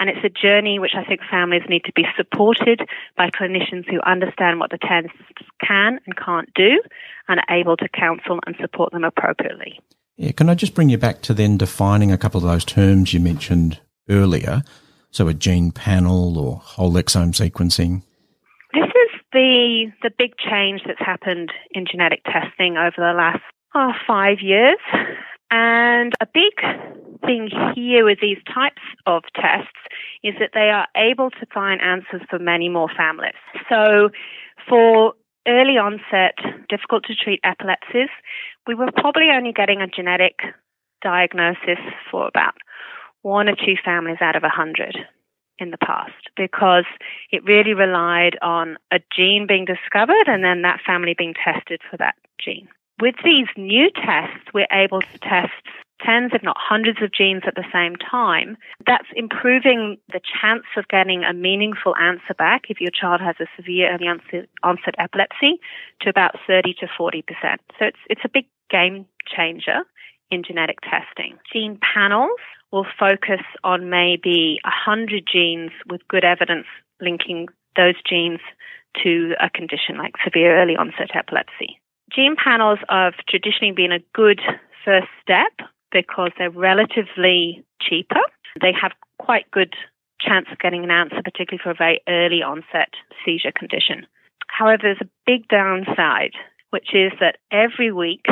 And 0.00 0.10
it's 0.10 0.24
a 0.24 0.28
journey 0.28 0.80
which 0.80 0.94
I 0.96 1.04
think 1.04 1.20
families 1.30 1.62
need 1.68 1.84
to 1.84 1.92
be 1.94 2.04
supported 2.16 2.80
by 3.16 3.30
clinicians 3.30 3.88
who 3.88 4.00
understand 4.02 4.58
what 4.58 4.70
the 4.70 4.78
tests 4.78 5.16
can 5.64 6.00
and 6.04 6.16
can't 6.16 6.52
do 6.54 6.82
and 7.28 7.40
are 7.40 7.56
able 7.56 7.76
to 7.76 7.88
counsel 7.88 8.40
and 8.44 8.56
support 8.60 8.92
them 8.92 9.04
appropriately. 9.04 9.80
Yeah, 10.16 10.32
can 10.32 10.48
I 10.48 10.54
just 10.54 10.74
bring 10.74 10.88
you 10.88 10.98
back 10.98 11.22
to 11.22 11.34
then 11.34 11.56
defining 11.56 12.10
a 12.10 12.18
couple 12.18 12.38
of 12.38 12.44
those 12.44 12.64
terms 12.64 13.14
you 13.14 13.20
mentioned 13.20 13.80
earlier? 14.08 14.62
So 15.10 15.28
a 15.28 15.34
gene 15.34 15.70
panel 15.70 16.38
or 16.38 16.56
whole 16.56 16.94
exome 16.94 17.32
sequencing? 17.32 18.02
This 18.72 18.88
is 18.88 19.20
the 19.32 19.92
the 20.02 20.10
big 20.16 20.32
change 20.38 20.82
that's 20.86 20.98
happened 20.98 21.50
in 21.70 21.86
genetic 21.90 22.24
testing 22.24 22.76
over 22.76 22.96
the 22.96 23.14
last 23.16 23.42
oh, 23.74 23.92
five 24.06 24.38
years. 24.40 24.78
And 25.50 26.14
a 26.20 26.26
big 26.26 26.54
thing 27.24 27.48
here 27.74 28.04
with 28.04 28.18
these 28.20 28.38
types 28.52 28.82
of 29.06 29.22
tests 29.34 29.78
is 30.22 30.34
that 30.40 30.50
they 30.54 30.70
are 30.70 30.88
able 30.96 31.30
to 31.30 31.46
find 31.52 31.80
answers 31.80 32.22
for 32.28 32.38
many 32.38 32.68
more 32.68 32.88
families. 32.96 33.38
So 33.68 34.10
for 34.68 35.14
early 35.46 35.76
onset, 35.78 36.34
difficult 36.68 37.04
to 37.04 37.14
treat 37.14 37.40
epilepsies, 37.44 38.10
we 38.66 38.74
were 38.74 38.90
probably 38.96 39.28
only 39.32 39.52
getting 39.52 39.80
a 39.80 39.86
genetic 39.86 40.40
diagnosis 41.02 41.78
for 42.10 42.26
about 42.26 42.54
one 43.24 43.48
or 43.48 43.56
two 43.56 43.74
families 43.82 44.18
out 44.20 44.36
of 44.36 44.44
a 44.44 44.48
hundred 44.48 44.96
in 45.58 45.70
the 45.70 45.78
past 45.78 46.12
because 46.36 46.84
it 47.30 47.44
really 47.44 47.74
relied 47.74 48.36
on 48.42 48.76
a 48.92 48.98
gene 49.16 49.46
being 49.48 49.64
discovered 49.64 50.26
and 50.26 50.44
then 50.44 50.62
that 50.62 50.80
family 50.86 51.14
being 51.16 51.34
tested 51.34 51.80
for 51.90 51.96
that 51.96 52.14
gene. 52.38 52.68
With 53.00 53.14
these 53.24 53.46
new 53.56 53.90
tests, 53.90 54.46
we're 54.52 54.68
able 54.70 55.00
to 55.00 55.18
test 55.18 55.52
tens, 56.04 56.32
if 56.34 56.42
not 56.42 56.56
hundreds 56.58 57.00
of 57.02 57.12
genes 57.12 57.42
at 57.46 57.54
the 57.54 57.64
same 57.72 57.96
time. 57.96 58.56
That's 58.86 59.08
improving 59.16 59.96
the 60.12 60.20
chance 60.40 60.64
of 60.76 60.86
getting 60.88 61.24
a 61.24 61.32
meaningful 61.32 61.96
answer 61.96 62.34
back 62.36 62.64
if 62.68 62.80
your 62.80 62.90
child 62.90 63.20
has 63.20 63.36
a 63.40 63.46
severe 63.56 63.92
early 63.92 64.06
onset, 64.08 64.94
epilepsy 64.98 65.60
to 66.02 66.10
about 66.10 66.36
30 66.46 66.74
to 66.80 66.86
40%. 66.86 67.22
So 67.78 67.86
it's, 67.86 67.98
it's 68.10 68.20
a 68.24 68.28
big 68.28 68.46
game 68.70 69.06
changer 69.26 69.80
in 70.30 70.42
genetic 70.42 70.78
testing. 70.80 71.38
Gene 71.52 71.78
panels 71.94 72.40
will 72.72 72.86
focus 72.98 73.42
on 73.62 73.90
maybe 73.90 74.58
100 74.64 75.24
genes 75.30 75.70
with 75.88 76.00
good 76.08 76.24
evidence 76.24 76.66
linking 77.00 77.48
those 77.76 77.94
genes 78.08 78.40
to 79.02 79.34
a 79.40 79.50
condition 79.50 79.98
like 79.98 80.14
severe 80.24 80.60
early 80.60 80.76
onset 80.76 81.10
epilepsy. 81.14 81.80
Gene 82.12 82.36
panels 82.36 82.78
have 82.88 83.14
traditionally 83.28 83.72
been 83.74 83.92
a 83.92 84.04
good 84.14 84.40
first 84.84 85.08
step 85.22 85.68
because 85.90 86.30
they're 86.38 86.50
relatively 86.50 87.64
cheaper. 87.80 88.20
They 88.60 88.72
have 88.80 88.92
quite 89.18 89.50
good 89.50 89.74
chance 90.20 90.46
of 90.50 90.58
getting 90.58 90.84
an 90.84 90.90
answer, 90.90 91.22
particularly 91.22 91.60
for 91.62 91.70
a 91.70 91.74
very 91.74 92.00
early 92.08 92.42
onset 92.42 92.90
seizure 93.24 93.52
condition. 93.56 94.06
However, 94.48 94.82
there's 94.82 94.98
a 95.00 95.10
big 95.26 95.48
downside, 95.48 96.32
which 96.70 96.94
is 96.94 97.12
that 97.20 97.38
every 97.50 97.90
week 97.90 98.24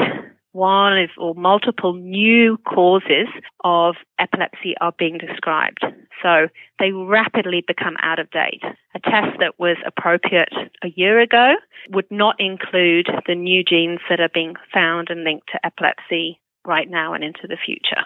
one 0.53 1.09
or 1.19 1.35
multiple 1.35 1.95
new 1.95 2.59
causes 2.59 3.29
of 3.65 3.97
epilepsy 4.19 4.75
are 4.81 4.93
being 4.99 5.19
described. 5.19 5.81
So 6.23 6.49
they 6.79 6.93
rapidly 6.93 7.65
become 7.67 7.97
out 8.01 8.19
of 8.19 8.31
date. 8.31 8.63
A 8.95 9.01
test 9.01 9.39
that 9.41 9.59
was 9.59 9.77
appropriate 9.87 10.53
a 10.85 10.93
year 10.95 11.21
ago 11.21 11.55
would 11.91 12.11
not 12.11 12.37
include 12.39 13.09
the 13.27 13.35
new 13.35 13.65
genes 13.65 14.01
that 14.09 14.21
are 14.21 14.31
being 14.33 14.55
found 14.73 15.09
and 15.11 15.25
linked 15.25 15.49
to 15.53 15.67
epilepsy 15.67 16.39
right 16.65 16.89
now 16.89 17.15
and 17.15 17.25
into 17.25 17.49
the 17.49 17.57
future. 17.57 18.05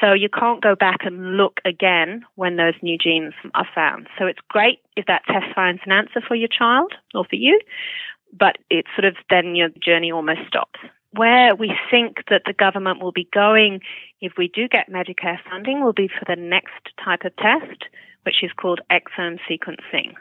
So 0.00 0.12
you 0.12 0.28
can't 0.28 0.62
go 0.62 0.74
back 0.74 1.00
and 1.04 1.36
look 1.36 1.60
again 1.64 2.24
when 2.34 2.56
those 2.56 2.74
new 2.82 2.96
genes 2.96 3.34
are 3.54 3.66
found. 3.74 4.08
So 4.18 4.26
it's 4.26 4.38
great 4.48 4.78
if 4.96 5.06
that 5.06 5.22
test 5.26 5.46
finds 5.54 5.82
an 5.84 5.92
answer 5.92 6.20
for 6.26 6.34
your 6.34 6.48
child 6.48 6.92
or 7.14 7.24
for 7.24 7.36
you, 7.36 7.60
but 8.36 8.56
it's 8.70 8.88
sort 8.96 9.04
of 9.04 9.16
then 9.28 9.54
your 9.54 9.68
journey 9.84 10.10
almost 10.10 10.40
stops 10.46 10.80
where 11.12 11.54
we 11.54 11.74
think 11.90 12.18
that 12.28 12.42
the 12.46 12.52
government 12.52 13.02
will 13.02 13.12
be 13.12 13.28
going 13.32 13.80
if 14.20 14.32
we 14.36 14.48
do 14.48 14.68
get 14.68 14.90
Medicare 14.90 15.38
funding 15.48 15.82
will 15.82 15.92
be 15.92 16.08
for 16.08 16.24
the 16.26 16.40
next 16.40 16.90
type 17.04 17.24
of 17.24 17.34
test, 17.36 17.84
which 18.22 18.42
is 18.42 18.50
called 18.52 18.80
exome 18.90 19.38
sequencing. 19.48 20.14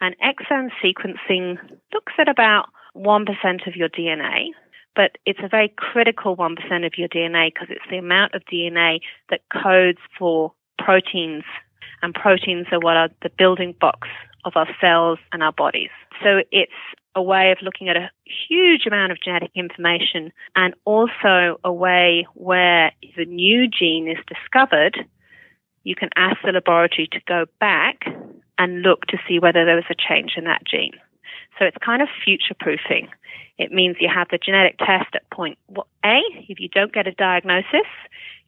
And 0.00 0.16
exome 0.18 0.70
sequencing 0.82 1.58
looks 1.92 2.12
at 2.18 2.28
about 2.28 2.66
1% 2.96 3.66
of 3.66 3.76
your 3.76 3.88
DNA, 3.88 4.48
but 4.94 5.18
it's 5.26 5.40
a 5.42 5.48
very 5.48 5.72
critical 5.76 6.36
1% 6.36 6.86
of 6.86 6.92
your 6.96 7.08
DNA 7.08 7.52
because 7.52 7.68
it's 7.70 7.88
the 7.90 7.98
amount 7.98 8.34
of 8.34 8.42
DNA 8.52 9.00
that 9.30 9.40
codes 9.52 10.00
for 10.18 10.52
proteins. 10.78 11.44
And 12.02 12.14
proteins 12.14 12.66
are 12.72 12.80
what 12.80 12.96
are 12.96 13.10
the 13.22 13.30
building 13.36 13.74
blocks 13.78 14.08
of 14.44 14.54
our 14.56 14.68
cells 14.80 15.18
and 15.32 15.42
our 15.42 15.52
bodies. 15.52 15.90
So 16.22 16.40
it's 16.50 16.72
a 17.14 17.22
way 17.22 17.50
of 17.50 17.58
looking 17.62 17.88
at 17.88 17.96
a 17.96 18.10
huge 18.48 18.86
amount 18.86 19.12
of 19.12 19.20
genetic 19.20 19.50
information 19.54 20.32
and 20.54 20.74
also 20.84 21.58
a 21.64 21.72
way 21.72 22.26
where 22.34 22.92
if 23.02 23.16
a 23.16 23.24
new 23.24 23.68
gene 23.68 24.08
is 24.08 24.18
discovered, 24.26 25.04
you 25.82 25.94
can 25.94 26.10
ask 26.16 26.36
the 26.44 26.52
laboratory 26.52 27.08
to 27.12 27.20
go 27.26 27.46
back 27.58 28.04
and 28.58 28.82
look 28.82 29.06
to 29.06 29.18
see 29.26 29.38
whether 29.38 29.64
there 29.64 29.76
was 29.76 29.84
a 29.90 29.94
change 29.94 30.32
in 30.36 30.44
that 30.44 30.62
gene. 30.64 30.92
So 31.58 31.64
it's 31.64 31.76
kind 31.84 32.02
of 32.02 32.08
future 32.24 32.54
proofing. 32.58 33.08
It 33.58 33.72
means 33.72 33.96
you 34.00 34.08
have 34.12 34.28
the 34.30 34.38
genetic 34.38 34.78
test 34.78 35.14
at 35.14 35.28
point 35.30 35.58
A. 36.04 36.20
If 36.48 36.60
you 36.60 36.68
don't 36.68 36.92
get 36.92 37.06
a 37.06 37.12
diagnosis, 37.12 37.88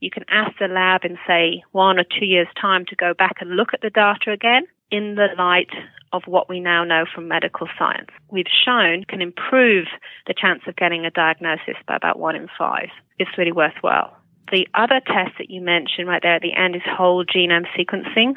you 0.01 0.11
can 0.11 0.25
ask 0.29 0.53
the 0.59 0.69
lab 0.69 1.05
in, 1.05 1.19
say, 1.27 1.63
one 1.73 1.99
or 1.99 2.05
two 2.05 2.25
years' 2.25 2.49
time 2.61 2.85
to 2.87 2.97
go 2.97 3.13
back 3.15 3.37
and 3.41 3.57
look 3.57 3.75
at 3.75 3.83
the 3.83 3.91
data 3.91 4.33
again 4.33 4.67
in 4.91 5.15
the 5.15 5.29
light 5.39 5.71
of 6.13 6.23
what 6.27 6.49
we 6.49 6.61
now 6.61 6.85
know 6.85 7.05
from 7.13 7.29
medical 7.29 7.69
science. 7.79 8.11
We've 8.31 8.47
shown 8.65 9.05
can 9.05 9.23
improve 9.23 9.87
the 10.27 10.35
chance 10.35 10.63
of 10.67 10.77
getting 10.77 11.07
a 11.07 11.11
diagnosis 11.11 11.77
by 11.87 11.97
about 11.97 12.19
one 12.19 12.37
in 12.37 12.49
five. 12.59 12.89
It's 13.19 13.39
really 13.39 13.53
worthwhile. 13.53 14.17
The 14.51 14.69
other 14.75 15.01
test 15.07 15.33
that 15.39 15.51
you 15.51 15.63
mentioned 15.63 16.09
right 16.09 16.21
there 16.23 16.35
at 16.35 16.43
the 16.43 16.55
end 16.55 16.77
is 16.77 16.83
whole 16.85 17.25
genome 17.25 17.67
sequencing. 17.79 18.35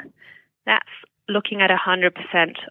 That's 0.64 0.88
looking 1.28 1.60
at 1.60 1.70
100% 1.70 2.12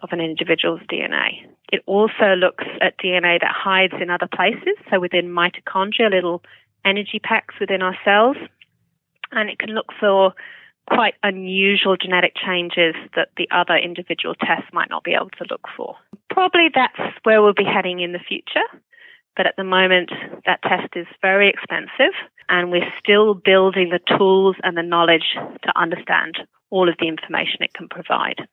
of 0.01 0.09
an 0.11 0.21
individual's 0.21 0.81
DNA. 0.91 1.45
It 1.71 1.81
also 1.85 2.35
looks 2.37 2.65
at 2.81 2.97
DNA 2.97 3.39
that 3.39 3.51
hides 3.51 3.93
in 3.99 4.09
other 4.09 4.27
places, 4.33 4.75
so 4.89 4.99
within 4.99 5.27
mitochondria, 5.27 6.11
little 6.11 6.41
energy 6.85 7.19
packs 7.21 7.55
within 7.59 7.81
our 7.81 7.97
cells. 8.05 8.37
And 9.31 9.49
it 9.49 9.59
can 9.59 9.69
look 9.69 9.87
for 9.99 10.33
quite 10.87 11.15
unusual 11.23 11.97
genetic 11.97 12.33
changes 12.35 12.95
that 13.15 13.29
the 13.37 13.47
other 13.51 13.75
individual 13.75 14.35
tests 14.35 14.69
might 14.71 14.89
not 14.89 15.03
be 15.03 15.13
able 15.13 15.31
to 15.31 15.45
look 15.49 15.65
for. 15.75 15.95
Probably 16.29 16.69
that's 16.73 17.17
where 17.23 17.41
we'll 17.41 17.53
be 17.53 17.65
heading 17.65 18.01
in 18.01 18.11
the 18.11 18.19
future, 18.19 18.65
but 19.35 19.45
at 19.45 19.55
the 19.57 19.63
moment 19.63 20.11
that 20.45 20.61
test 20.63 20.95
is 20.95 21.07
very 21.21 21.49
expensive 21.49 22.13
and 22.49 22.71
we're 22.71 22.91
still 22.99 23.33
building 23.33 23.89
the 23.89 24.17
tools 24.17 24.55
and 24.63 24.77
the 24.77 24.83
knowledge 24.83 25.35
to 25.63 25.79
understand 25.79 26.37
all 26.69 26.89
of 26.89 26.95
the 26.99 27.07
information 27.07 27.57
it 27.61 27.73
can 27.73 27.87
provide. 27.89 28.47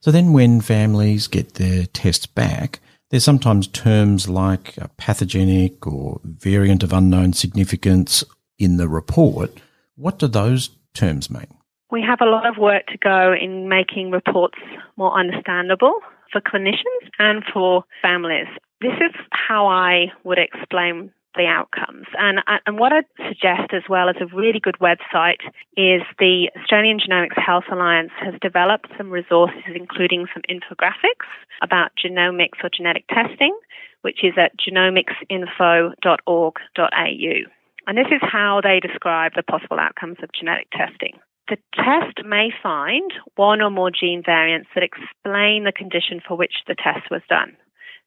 So 0.00 0.10
then 0.10 0.32
when 0.32 0.60
families 0.60 1.28
get 1.28 1.54
their 1.54 1.86
tests 1.86 2.26
back, 2.26 2.80
there's 3.10 3.24
sometimes 3.24 3.68
terms 3.68 4.28
like 4.28 4.76
uh, 4.80 4.88
pathogenic 4.96 5.86
or 5.86 6.20
variant 6.24 6.82
of 6.82 6.92
unknown 6.92 7.34
significance 7.34 8.24
in 8.58 8.78
the 8.78 8.88
report. 8.88 9.60
What 9.96 10.18
do 10.18 10.26
those 10.26 10.70
terms 10.94 11.30
mean? 11.30 11.46
We 11.90 12.02
have 12.02 12.20
a 12.22 12.30
lot 12.30 12.46
of 12.46 12.56
work 12.56 12.86
to 12.86 12.98
go 12.98 13.34
in 13.38 13.68
making 13.68 14.10
reports 14.10 14.58
more 14.96 15.12
understandable 15.16 16.00
for 16.32 16.40
clinicians 16.40 17.10
and 17.18 17.44
for 17.52 17.84
families. 18.00 18.48
This 18.82 18.98
is 18.98 19.14
how 19.30 19.68
I 19.68 20.10
would 20.24 20.38
explain 20.38 21.12
the 21.36 21.46
outcomes. 21.46 22.06
And, 22.18 22.40
uh, 22.40 22.58
and 22.66 22.78
what 22.78 22.92
I'd 22.92 23.04
suggest 23.28 23.72
as 23.72 23.84
well 23.88 24.08
as 24.08 24.16
a 24.20 24.26
really 24.34 24.58
good 24.60 24.78
website 24.80 25.38
is 25.76 26.02
the 26.18 26.50
Australian 26.60 26.98
Genomics 26.98 27.38
Health 27.38 27.66
Alliance 27.70 28.10
has 28.20 28.34
developed 28.42 28.88
some 28.98 29.10
resources, 29.10 29.62
including 29.74 30.26
some 30.34 30.42
infographics 30.50 31.30
about 31.62 31.92
genomics 31.94 32.58
or 32.62 32.68
genetic 32.76 33.06
testing, 33.08 33.56
which 34.02 34.24
is 34.24 34.34
at 34.36 34.52
genomicsinfo.org.au. 34.58 37.50
And 37.86 37.98
this 37.98 38.08
is 38.12 38.20
how 38.20 38.60
they 38.62 38.80
describe 38.80 39.32
the 39.34 39.44
possible 39.44 39.78
outcomes 39.78 40.18
of 40.22 40.28
genetic 40.38 40.68
testing. 40.72 41.18
The 41.48 41.56
test 41.74 42.26
may 42.26 42.50
find 42.62 43.10
one 43.36 43.60
or 43.60 43.70
more 43.70 43.90
gene 43.90 44.22
variants 44.24 44.68
that 44.74 44.84
explain 44.84 45.64
the 45.64 45.72
condition 45.72 46.20
for 46.26 46.36
which 46.36 46.62
the 46.66 46.74
test 46.74 47.10
was 47.10 47.22
done. 47.28 47.56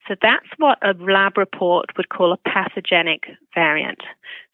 So 0.08 0.16
that's 0.22 0.48
what 0.58 0.78
a 0.82 0.94
lab 1.02 1.38
report 1.38 1.88
would 1.98 2.10
call 2.10 2.32
a 2.32 2.50
pathogenic 2.50 3.24
variant. 3.54 4.00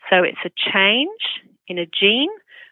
So 0.10 0.24
it's 0.24 0.40
a 0.46 0.72
change 0.72 1.42
in 1.68 1.78
a 1.78 1.86
gene 1.86 2.30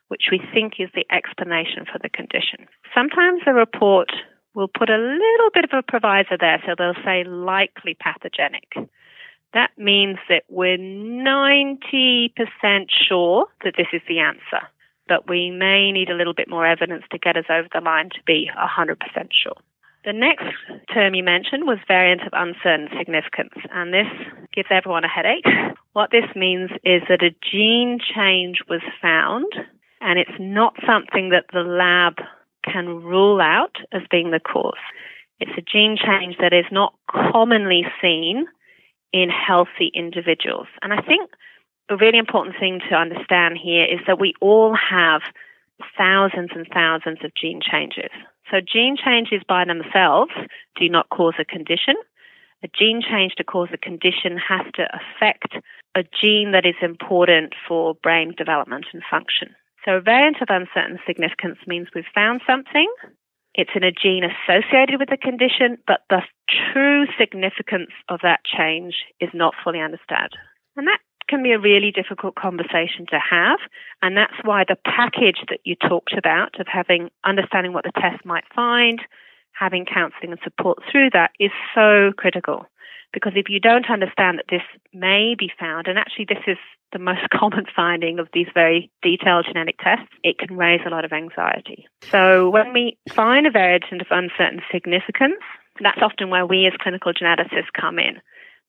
which 0.07 0.29
we 0.31 0.41
think 0.53 0.74
is 0.79 0.89
the 0.95 1.05
explanation 1.12 1.86
for 1.86 2.00
the 2.01 2.09
condition. 2.09 2.67
Sometimes 2.93 3.41
a 3.45 3.53
report 3.53 4.09
will 4.55 4.67
put 4.67 4.89
a 4.89 4.98
little 4.98 5.50
bit 5.53 5.65
of 5.65 5.71
a 5.74 5.83
provisor 5.83 6.39
there. 6.39 6.62
So 6.65 6.74
they'll 6.77 7.03
say 7.05 7.24
likely 7.24 7.93
pathogenic. 7.93 8.74
That 9.53 9.71
means 9.77 10.17
that 10.27 10.43
we're 10.50 10.77
90% 10.77 12.31
sure 13.07 13.45
that 13.63 13.75
this 13.77 13.88
is 13.93 14.01
the 14.07 14.19
answer, 14.19 14.67
but 15.07 15.29
we 15.29 15.50
may 15.50 15.91
need 15.91 16.09
a 16.09 16.15
little 16.15 16.33
bit 16.33 16.50
more 16.50 16.65
evidence 16.65 17.03
to 17.12 17.17
get 17.17 17.38
us 17.38 17.45
over 17.50 17.67
the 17.74 17.81
line 17.81 18.09
to 18.09 18.21
be 18.25 18.50
100% 18.55 18.98
sure. 19.31 19.55
The 20.05 20.13
next 20.13 20.45
term 20.93 21.13
you 21.13 21.23
mentioned 21.23 21.67
was 21.67 21.77
variant 21.87 22.21
of 22.21 22.29
uncertain 22.31 22.87
significance, 22.97 23.53
and 23.71 23.93
this 23.93 24.07
gives 24.53 24.69
everyone 24.71 25.03
a 25.03 25.09
headache. 25.09 25.45
What 25.93 26.11
this 26.11 26.25
means 26.35 26.71
is 26.85 27.01
that 27.09 27.21
a 27.21 27.35
gene 27.51 27.99
change 27.99 28.59
was 28.69 28.81
found, 29.01 29.51
and 29.99 30.17
it's 30.17 30.39
not 30.39 30.75
something 30.87 31.29
that 31.29 31.45
the 31.51 31.63
lab 31.63 32.15
can 32.63 33.03
rule 33.03 33.41
out 33.41 33.75
as 33.91 34.01
being 34.09 34.31
the 34.31 34.39
cause. 34.39 34.73
It's 35.39 35.57
a 35.57 35.61
gene 35.61 35.97
change 35.97 36.37
that 36.39 36.53
is 36.53 36.65
not 36.71 36.93
commonly 37.09 37.85
seen 38.01 38.45
in 39.11 39.29
healthy 39.29 39.91
individuals. 39.93 40.67
And 40.81 40.93
I 40.93 41.01
think 41.01 41.31
a 41.89 41.97
really 41.97 42.19
important 42.19 42.55
thing 42.59 42.79
to 42.89 42.95
understand 42.95 43.57
here 43.57 43.85
is 43.85 43.99
that 44.07 44.19
we 44.19 44.33
all 44.39 44.75
have 44.75 45.21
thousands 45.98 46.50
and 46.55 46.67
thousands 46.74 47.19
of 47.24 47.31
gene 47.36 47.62
changes. 47.62 48.12
So 48.51 48.57
gene 48.62 48.98
changes 48.98 49.41
by 49.48 49.65
themselves 49.65 50.31
do 50.79 50.89
not 50.89 51.09
cause 51.09 51.36
a 51.39 51.45
condition. 51.45 51.95
A 52.63 52.67
gene 52.67 53.01
change 53.01 53.33
to 53.38 53.43
cause 53.43 53.69
a 53.74 53.77
condition 53.77 54.38
has 54.38 54.65
to 54.75 54.88
affect 54.91 55.55
a 55.95 56.03
gene 56.03 56.51
that 56.51 56.65
is 56.65 56.75
important 56.81 57.53
for 57.67 57.95
brain 58.03 58.33
development 58.38 58.86
and 58.93 59.01
function. 59.09 59.55
So 59.86 59.95
a 59.95 60.01
variant 60.01 60.38
of 60.41 60.50
uncertain 60.50 61.00
significance 61.07 61.57
means 61.65 61.88
we've 61.95 62.03
found 62.13 62.41
something. 62.45 62.91
It's 63.55 63.71
in 63.75 63.83
a 63.83 63.91
gene 63.91 64.24
associated 64.24 65.00
with 65.00 65.09
the 65.09 65.17
condition, 65.17 65.77
but 65.88 66.01
the 66.09 66.21
true 66.50 67.05
significance 67.17 67.91
of 68.09 68.19
that 68.24 68.41
change 68.45 68.95
is 69.19 69.29
not 69.33 69.55
fully 69.63 69.79
understood. 69.79 70.36
And 70.75 70.88
that 70.88 71.00
can 71.29 71.43
be 71.43 71.51
a 71.51 71.59
really 71.59 71.91
difficult 71.91 72.36
conversation 72.36 73.05
to 73.09 73.19
have. 73.19 73.59
And 74.01 74.17
that's 74.17 74.33
why 74.43 74.63
the 74.67 74.77
package 74.86 75.43
that 75.50 75.59
you 75.63 75.75
talked 75.75 76.13
about 76.17 76.59
of 76.59 76.67
having 76.67 77.09
understanding 77.24 77.74
what 77.74 77.86
the 77.86 77.91
test 78.00 78.25
might 78.25 78.45
find, 78.53 79.01
having 79.51 79.86
counseling 79.86 80.31
and 80.31 80.39
support 80.43 80.79
through 80.91 81.12
that 81.13 81.31
is 81.39 81.51
so 81.75 82.12
critical. 82.17 82.65
Because 83.12 83.33
if 83.36 83.50
you 83.50 83.59
don't 83.59 83.89
understand 83.89 84.38
that 84.38 84.45
this 84.50 84.62
may 84.93 85.36
be 85.38 85.51
found, 85.59 85.88
and 85.88 85.98
actually 85.98 86.25
this 86.25 86.43
is 86.45 86.57
the 86.93 87.00
most 87.00 87.27
common 87.33 87.65
finding 87.75 88.19
of 88.19 88.27
these 88.33 88.48
very 88.53 88.91
detailed 89.01 89.45
genetic 89.48 89.77
tests, 89.79 90.13
it 90.24 90.38
can 90.38 90.57
raise 90.57 90.81
a 90.86 90.89
lot 90.89 91.05
of 91.05 91.13
anxiety. 91.13 91.88
So 92.12 92.50
when 92.50 92.74
we 92.74 92.98
find 93.09 93.48
a 93.48 93.51
variant 93.51 93.86
of 93.91 94.07
uncertain 94.12 94.62
significance, 94.71 95.41
that's 95.81 96.01
often 96.01 96.29
where 96.29 96.45
we 96.45 96.67
as 96.67 96.74
clinical 96.79 97.13
geneticists 97.13 97.74
come 97.79 98.00
in. 98.00 98.21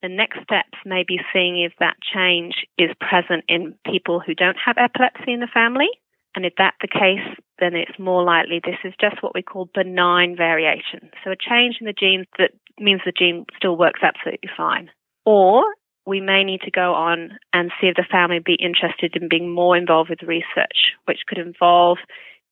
The 0.02 0.09
next 0.09 0.42
steps 0.42 0.78
may 0.87 1.04
be 1.07 1.21
seeing 1.33 1.61
if 1.61 1.73
that 1.78 1.97
change 2.14 2.54
is 2.78 2.90
present 3.00 3.45
in 3.49 3.75
people 3.85 4.21
who 4.21 4.35
don't 4.35 4.57
have 4.64 4.78
epilepsy 4.78 5.33
in 5.33 5.40
the 5.40 5.49
family. 5.52 5.88
And 6.35 6.47
if 6.47 6.54
that's 6.57 6.76
the 6.80 6.88
case, 6.88 7.26
then 7.59 7.75
it's 7.75 7.99
more 7.99 8.23
likely 8.23 8.61
this 8.64 8.78
is 8.85 8.95
just 9.00 9.23
what 9.23 9.35
we 9.35 9.42
call 9.42 9.69
benign 9.75 10.37
variation. 10.37 11.11
So 11.23 11.33
a 11.33 11.37
change 11.37 11.76
in 11.80 11.87
the 11.87 11.92
gene 11.92 12.25
that 12.38 12.52
means 12.78 13.02
the 13.04 13.12
gene 13.16 13.45
still 13.57 13.76
works 13.76 14.00
absolutely 14.02 14.49
fine. 14.57 14.90
Or 15.26 15.64
we 16.07 16.21
may 16.21 16.45
need 16.45 16.62
to 16.62 16.71
go 16.71 16.95
on 16.95 17.38
and 17.52 17.71
see 17.80 17.88
if 17.88 17.97
the 17.97 18.07
family 18.11 18.38
be 18.38 18.54
interested 18.54 19.16
in 19.21 19.28
being 19.28 19.52
more 19.52 19.76
involved 19.76 20.09
with 20.09 20.23
research, 20.23 20.97
which 21.04 21.21
could 21.28 21.38
involve 21.38 21.99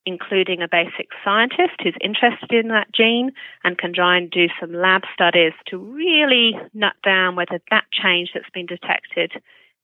including 0.06 0.62
a 0.62 0.68
basic 0.70 1.08
scientist 1.24 1.74
who's 1.82 1.96
interested 2.00 2.52
in 2.52 2.68
that 2.68 2.92
gene 2.94 3.30
and 3.64 3.78
can 3.78 3.92
try 3.92 4.16
and 4.16 4.30
do 4.30 4.46
some 4.60 4.72
lab 4.72 5.02
studies 5.12 5.52
to 5.66 5.76
really 5.78 6.52
nut 6.74 6.94
down 7.04 7.36
whether 7.36 7.60
that 7.70 7.84
change 7.92 8.30
that's 8.34 8.50
been 8.54 8.66
detected 8.66 9.32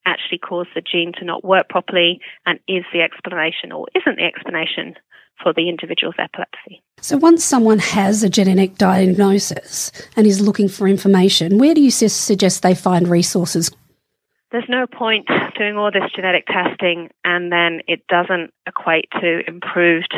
actually 0.06 0.38
caused 0.38 0.70
the 0.74 0.82
gene 0.82 1.12
to 1.18 1.24
not 1.24 1.44
work 1.44 1.68
properly 1.68 2.20
and 2.46 2.58
is 2.68 2.84
the 2.92 3.00
explanation 3.00 3.72
or 3.72 3.86
isn't 3.94 4.16
the 4.16 4.24
explanation 4.24 4.94
for 5.42 5.52
the 5.52 5.68
individual's 5.68 6.14
epilepsy. 6.18 6.82
So, 7.00 7.16
once 7.16 7.44
someone 7.44 7.80
has 7.80 8.22
a 8.22 8.28
genetic 8.28 8.76
diagnosis 8.76 9.90
and 10.16 10.26
is 10.26 10.40
looking 10.40 10.68
for 10.68 10.86
information, 10.86 11.58
where 11.58 11.74
do 11.74 11.80
you 11.80 11.90
suggest 11.90 12.62
they 12.62 12.74
find 12.74 13.08
resources? 13.08 13.70
There's 14.54 14.68
no 14.68 14.86
point 14.86 15.26
doing 15.58 15.76
all 15.76 15.90
this 15.90 16.12
genetic 16.14 16.46
testing 16.46 17.10
and 17.24 17.50
then 17.50 17.80
it 17.88 18.06
doesn't 18.06 18.54
equate 18.68 19.08
to 19.20 19.42
improved 19.48 20.14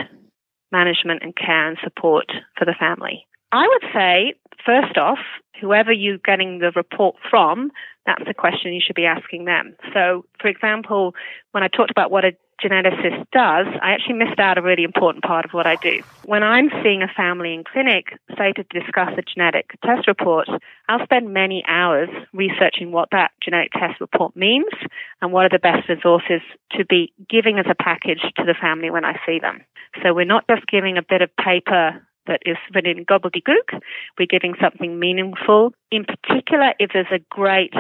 management 0.70 1.22
and 1.22 1.35
care 1.35 1.66
and 1.66 1.79
support 1.83 2.27
for 2.59 2.66
the 2.66 2.75
family. 2.79 3.27
I 3.51 3.66
would 3.66 3.90
say, 3.94 4.35
first 4.66 4.99
off, 4.99 5.20
whoever 5.59 5.90
you're 5.90 6.18
getting 6.18 6.59
the 6.59 6.70
report 6.77 7.16
from, 7.31 7.70
that's 8.05 8.25
the 8.27 8.35
question 8.35 8.75
you 8.75 8.83
should 8.87 8.94
be 8.94 9.07
asking 9.07 9.46
them. 9.46 9.75
So, 9.94 10.27
for 10.38 10.49
example, 10.49 11.14
when 11.53 11.62
I 11.62 11.68
talked 11.68 11.90
about 11.90 12.11
what 12.11 12.27
a 12.27 12.33
geneticist 12.62 13.26
does, 13.32 13.66
I 13.82 13.92
actually 13.92 14.14
missed 14.14 14.38
out 14.38 14.58
a 14.58 14.62
really 14.62 14.84
important 14.84 15.24
part 15.24 15.44
of 15.44 15.52
what 15.52 15.66
I 15.66 15.76
do. 15.76 16.00
When 16.24 16.42
I'm 16.42 16.70
seeing 16.82 17.02
a 17.02 17.08
family 17.08 17.54
in 17.54 17.64
clinic, 17.64 18.18
say 18.36 18.52
to 18.52 18.62
discuss 18.64 19.10
a 19.16 19.22
genetic 19.22 19.78
test 19.84 20.08
report, 20.08 20.48
I'll 20.88 21.04
spend 21.04 21.32
many 21.32 21.64
hours 21.68 22.08
researching 22.32 22.92
what 22.92 23.10
that 23.12 23.32
genetic 23.42 23.72
test 23.72 24.00
report 24.00 24.34
means 24.36 24.72
and 25.20 25.32
what 25.32 25.46
are 25.46 25.50
the 25.50 25.58
best 25.58 25.88
resources 25.88 26.40
to 26.72 26.84
be 26.84 27.12
giving 27.28 27.58
as 27.58 27.66
a 27.68 27.74
package 27.74 28.22
to 28.36 28.44
the 28.44 28.54
family 28.54 28.90
when 28.90 29.04
I 29.04 29.18
see 29.26 29.38
them. 29.38 29.62
So 30.02 30.14
we're 30.14 30.24
not 30.24 30.46
just 30.48 30.66
giving 30.66 30.96
a 30.98 31.02
bit 31.02 31.22
of 31.22 31.34
paper 31.36 32.02
that 32.26 32.40
is 32.44 32.56
written 32.74 32.98
in 32.98 33.06
gobbledygook. 33.06 33.80
We're 34.18 34.26
giving 34.26 34.54
something 34.60 34.98
meaningful. 34.98 35.72
In 35.90 36.04
particular, 36.04 36.74
if 36.78 36.90
there's 36.92 37.06
a 37.12 37.20
great 37.30 37.72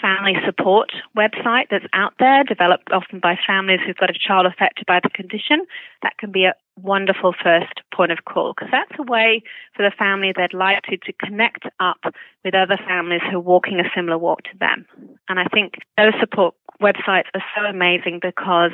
family 0.00 0.34
support 0.44 0.92
website 1.16 1.66
that's 1.70 1.84
out 1.92 2.14
there, 2.18 2.44
developed 2.44 2.90
often 2.92 3.20
by 3.20 3.36
families 3.46 3.80
who've 3.84 3.96
got 3.96 4.10
a 4.10 4.18
child 4.18 4.46
affected 4.46 4.86
by 4.86 5.00
the 5.02 5.10
condition. 5.10 5.66
That 6.02 6.16
can 6.18 6.32
be 6.32 6.44
a 6.44 6.54
wonderful 6.80 7.34
first 7.42 7.80
point 7.94 8.12
of 8.12 8.24
call 8.24 8.54
because 8.54 8.70
that's 8.72 8.98
a 8.98 9.02
way 9.02 9.42
for 9.76 9.82
the 9.82 9.94
family 9.96 10.32
they'd 10.34 10.54
like 10.56 10.82
to, 10.84 10.96
to 10.96 11.12
connect 11.12 11.64
up 11.78 12.00
with 12.44 12.54
other 12.54 12.78
families 12.88 13.20
who 13.30 13.36
are 13.36 13.40
walking 13.40 13.80
a 13.80 13.90
similar 13.94 14.18
walk 14.18 14.42
to 14.44 14.58
them. 14.58 14.86
And 15.28 15.38
I 15.38 15.44
think 15.52 15.74
those 15.96 16.14
support 16.18 16.54
websites 16.80 17.28
are 17.34 17.44
so 17.56 17.64
amazing 17.64 18.20
because 18.22 18.72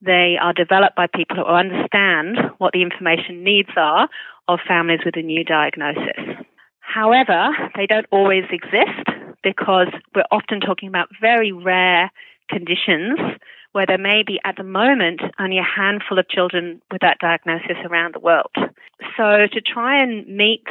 they 0.00 0.36
are 0.40 0.52
developed 0.52 0.94
by 0.94 1.06
people 1.12 1.36
who 1.36 1.44
understand 1.44 2.38
what 2.58 2.72
the 2.72 2.82
information 2.82 3.42
needs 3.42 3.70
are 3.76 4.08
of 4.46 4.60
families 4.66 5.00
with 5.04 5.16
a 5.16 5.22
new 5.22 5.44
diagnosis. 5.44 6.46
However, 6.80 7.50
they 7.76 7.86
don't 7.86 8.06
always 8.10 8.44
exist 8.50 9.08
because 9.42 9.88
we're 10.14 10.24
often 10.30 10.60
talking 10.60 10.88
about 10.88 11.08
very 11.20 11.52
rare 11.52 12.10
conditions 12.48 13.18
where 13.72 13.86
there 13.86 13.98
may 13.98 14.22
be 14.26 14.40
at 14.44 14.56
the 14.56 14.64
moment 14.64 15.20
only 15.38 15.58
a 15.58 15.62
handful 15.62 16.18
of 16.18 16.28
children 16.28 16.80
with 16.90 17.00
that 17.02 17.18
diagnosis 17.20 17.76
around 17.84 18.14
the 18.14 18.20
world. 18.20 18.50
So 19.16 19.46
to 19.52 19.60
try 19.60 20.02
and 20.02 20.26
meet 20.26 20.64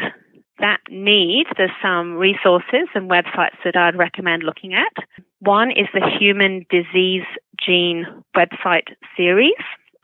that 0.60 0.80
need, 0.90 1.46
there's 1.56 1.70
some 1.82 2.16
resources 2.16 2.88
and 2.96 3.10
websites 3.10 3.58
that 3.64 3.76
I'd 3.76 3.98
recommend 3.98 4.44
looking 4.44 4.74
at. 4.74 5.06
One 5.40 5.70
is 5.72 5.88
the 5.94 6.10
Human 6.20 6.66
Disease 6.70 7.26
Gene 7.64 8.06
website 8.36 8.96
series. 9.16 9.54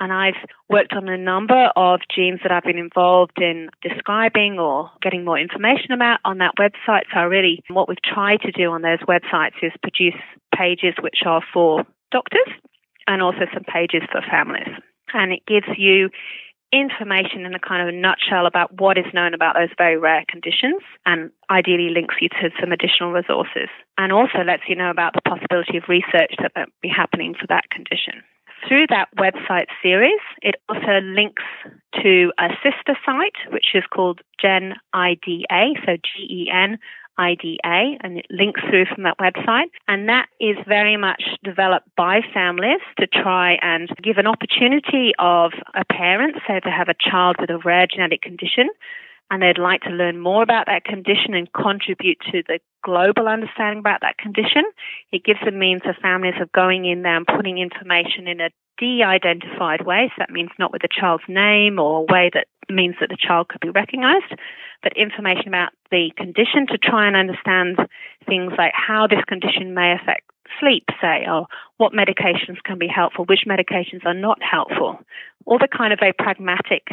And 0.03 0.11
I've 0.11 0.35
worked 0.69 0.91
on 0.91 1.07
a 1.07 1.17
number 1.17 1.71
of 1.77 2.01
genes 2.13 2.41
that 2.43 2.51
I've 2.51 2.65
been 2.65 2.77
involved 2.77 3.39
in 3.39 3.69
describing 3.81 4.59
or 4.59 4.91
getting 5.01 5.23
more 5.23 5.39
information 5.39 5.93
about 5.93 6.19
on 6.25 6.39
that 6.39 6.55
website. 6.59 7.03
So 7.13 7.21
really 7.21 7.63
what 7.69 7.87
we've 7.87 8.03
tried 8.03 8.41
to 8.41 8.51
do 8.51 8.69
on 8.71 8.81
those 8.81 8.99
websites 9.07 9.55
is 9.61 9.71
produce 9.81 10.19
pages 10.53 10.95
which 10.99 11.19
are 11.25 11.41
for 11.53 11.85
doctors 12.11 12.51
and 13.07 13.21
also 13.21 13.47
some 13.53 13.63
pages 13.63 14.01
for 14.11 14.19
families. 14.29 14.67
And 15.13 15.31
it 15.31 15.45
gives 15.47 15.67
you 15.77 16.09
information 16.73 17.45
in 17.45 17.53
a 17.53 17.59
kind 17.59 17.81
of 17.81 17.87
a 17.87 17.97
nutshell 17.97 18.45
about 18.45 18.81
what 18.81 18.97
is 18.97 19.05
known 19.13 19.33
about 19.33 19.55
those 19.55 19.69
very 19.77 19.95
rare 19.95 20.25
conditions 20.27 20.81
and 21.05 21.31
ideally 21.49 21.91
links 21.93 22.15
you 22.19 22.27
to 22.27 22.49
some 22.59 22.73
additional 22.73 23.13
resources 23.13 23.69
and 23.97 24.11
also 24.11 24.43
lets 24.45 24.63
you 24.67 24.75
know 24.75 24.89
about 24.89 25.13
the 25.13 25.21
possibility 25.21 25.77
of 25.77 25.83
research 25.87 26.35
that 26.41 26.51
might 26.57 26.67
be 26.81 26.89
happening 26.89 27.35
for 27.39 27.47
that 27.47 27.69
condition 27.69 28.21
through 28.67 28.88
that 28.89 29.10
website 29.17 29.67
series, 29.82 30.19
it 30.41 30.56
also 30.69 31.02
links 31.02 31.43
to 32.02 32.32
a 32.39 32.49
sister 32.63 32.97
site, 33.06 33.52
which 33.52 33.67
is 33.73 33.84
called 33.93 34.21
Gen 34.41 34.73
IDA, 34.93 35.73
so 35.86 35.97
G 35.97 36.23
E 36.30 36.49
N 36.52 36.78
I 37.17 37.36
D 37.36 37.60
A, 37.63 37.97
and 38.02 38.17
it 38.17 38.26
links 38.30 38.62
through 38.69 38.86
from 38.86 39.04
that 39.04 39.17
website. 39.19 39.69
And 39.88 40.10
that 40.10 40.28
is 40.39 40.58
very 40.67 40.97
much 40.97 41.23
developed 41.43 41.88
by 41.95 42.21
families 42.34 42.82
to 42.99 43.08
try 43.08 43.58
and 43.62 43.89
give 44.02 44.17
an 44.17 44.28
opportunity 44.28 45.12
of 45.19 45.52
a 45.76 45.86
parent, 45.86 46.36
say 46.47 46.60
to 46.60 46.71
have 46.71 46.89
a 46.89 46.95
child 46.99 47.36
with 47.39 47.49
a 47.49 47.60
rare 47.60 47.88
genetic 47.88 48.21
condition, 48.21 48.69
and 49.33 49.41
they'd 49.41 49.57
like 49.57 49.81
to 49.81 49.89
learn 49.89 50.19
more 50.19 50.43
about 50.43 50.67
that 50.67 50.85
condition 50.85 51.33
and 51.33 51.51
contribute 51.53 52.19
to 52.31 52.43
the 52.45 52.59
global 52.83 53.27
understanding 53.27 53.79
about 53.79 54.01
that 54.01 54.19
condition. 54.19 54.61
It 55.11 55.25
gives 55.25 55.39
a 55.41 55.49
means 55.49 55.81
for 55.81 55.97
families 55.99 56.35
of 56.39 56.51
going 56.51 56.85
in 56.85 57.01
there 57.01 57.17
and 57.17 57.25
putting 57.25 57.57
information 57.57 58.27
in 58.27 58.39
a 58.39 58.51
de-identified 58.77 59.87
way. 59.87 60.11
So 60.13 60.13
that 60.19 60.29
means 60.29 60.51
not 60.59 60.71
with 60.71 60.83
the 60.83 60.87
child's 60.87 61.23
name 61.27 61.79
or 61.79 62.01
a 62.01 62.13
way 62.13 62.29
that 62.35 62.45
means 62.69 62.93
that 63.01 63.09
the 63.09 63.17
child 63.19 63.47
could 63.47 63.61
be 63.61 63.71
recognized, 63.71 64.37
but 64.83 64.93
information 64.95 65.47
about 65.47 65.71
the 65.89 66.11
condition 66.15 66.67
to 66.69 66.77
try 66.77 67.07
and 67.07 67.15
understand 67.15 67.77
things 68.27 68.53
like 68.55 68.73
how 68.75 69.07
this 69.07 69.25
condition 69.27 69.73
may 69.73 69.97
affect 69.99 70.29
sleep, 70.59 70.85
say, 71.01 71.25
or 71.27 71.47
what 71.77 71.93
medications 71.93 72.61
can 72.63 72.77
be 72.77 72.87
helpful, 72.87 73.25
which 73.25 73.49
medications 73.49 74.05
are 74.05 74.13
not 74.13 74.37
helpful, 74.43 74.99
all 75.47 75.57
the 75.57 75.67
kind 75.67 75.91
of 75.91 75.97
very 75.97 76.13
pragmatic, 76.13 76.85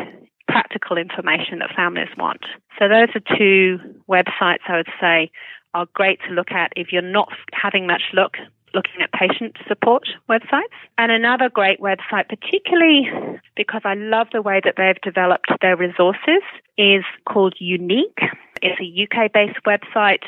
practical 0.50 0.98
information 0.98 1.60
that 1.60 1.70
families 1.74 2.08
want. 2.16 2.44
So 2.78 2.88
those 2.88 3.08
are 3.14 3.36
two 3.38 3.78
websites 4.08 4.68
I 4.68 4.76
would 4.76 4.92
say 5.00 5.30
are 5.74 5.86
great 5.94 6.18
to 6.26 6.34
look 6.34 6.50
at 6.50 6.72
if 6.76 6.92
you're 6.92 7.02
not 7.02 7.32
having 7.52 7.86
much 7.86 8.02
luck 8.12 8.36
looking 8.74 9.02
at 9.02 9.12
patient 9.12 9.56
support 9.66 10.04
websites. 10.28 10.74
And 10.98 11.10
another 11.10 11.48
great 11.48 11.80
website, 11.80 12.28
particularly 12.28 13.08
because 13.56 13.82
I 13.84 13.94
love 13.94 14.28
the 14.32 14.42
way 14.42 14.60
that 14.64 14.74
they've 14.76 15.00
developed 15.02 15.50
their 15.60 15.76
resources, 15.76 16.42
is 16.78 17.04
called 17.28 17.54
Unique. 17.58 18.18
It's 18.62 18.80
a 18.80 19.24
UK 19.24 19.32
based 19.32 19.58
website 19.66 20.22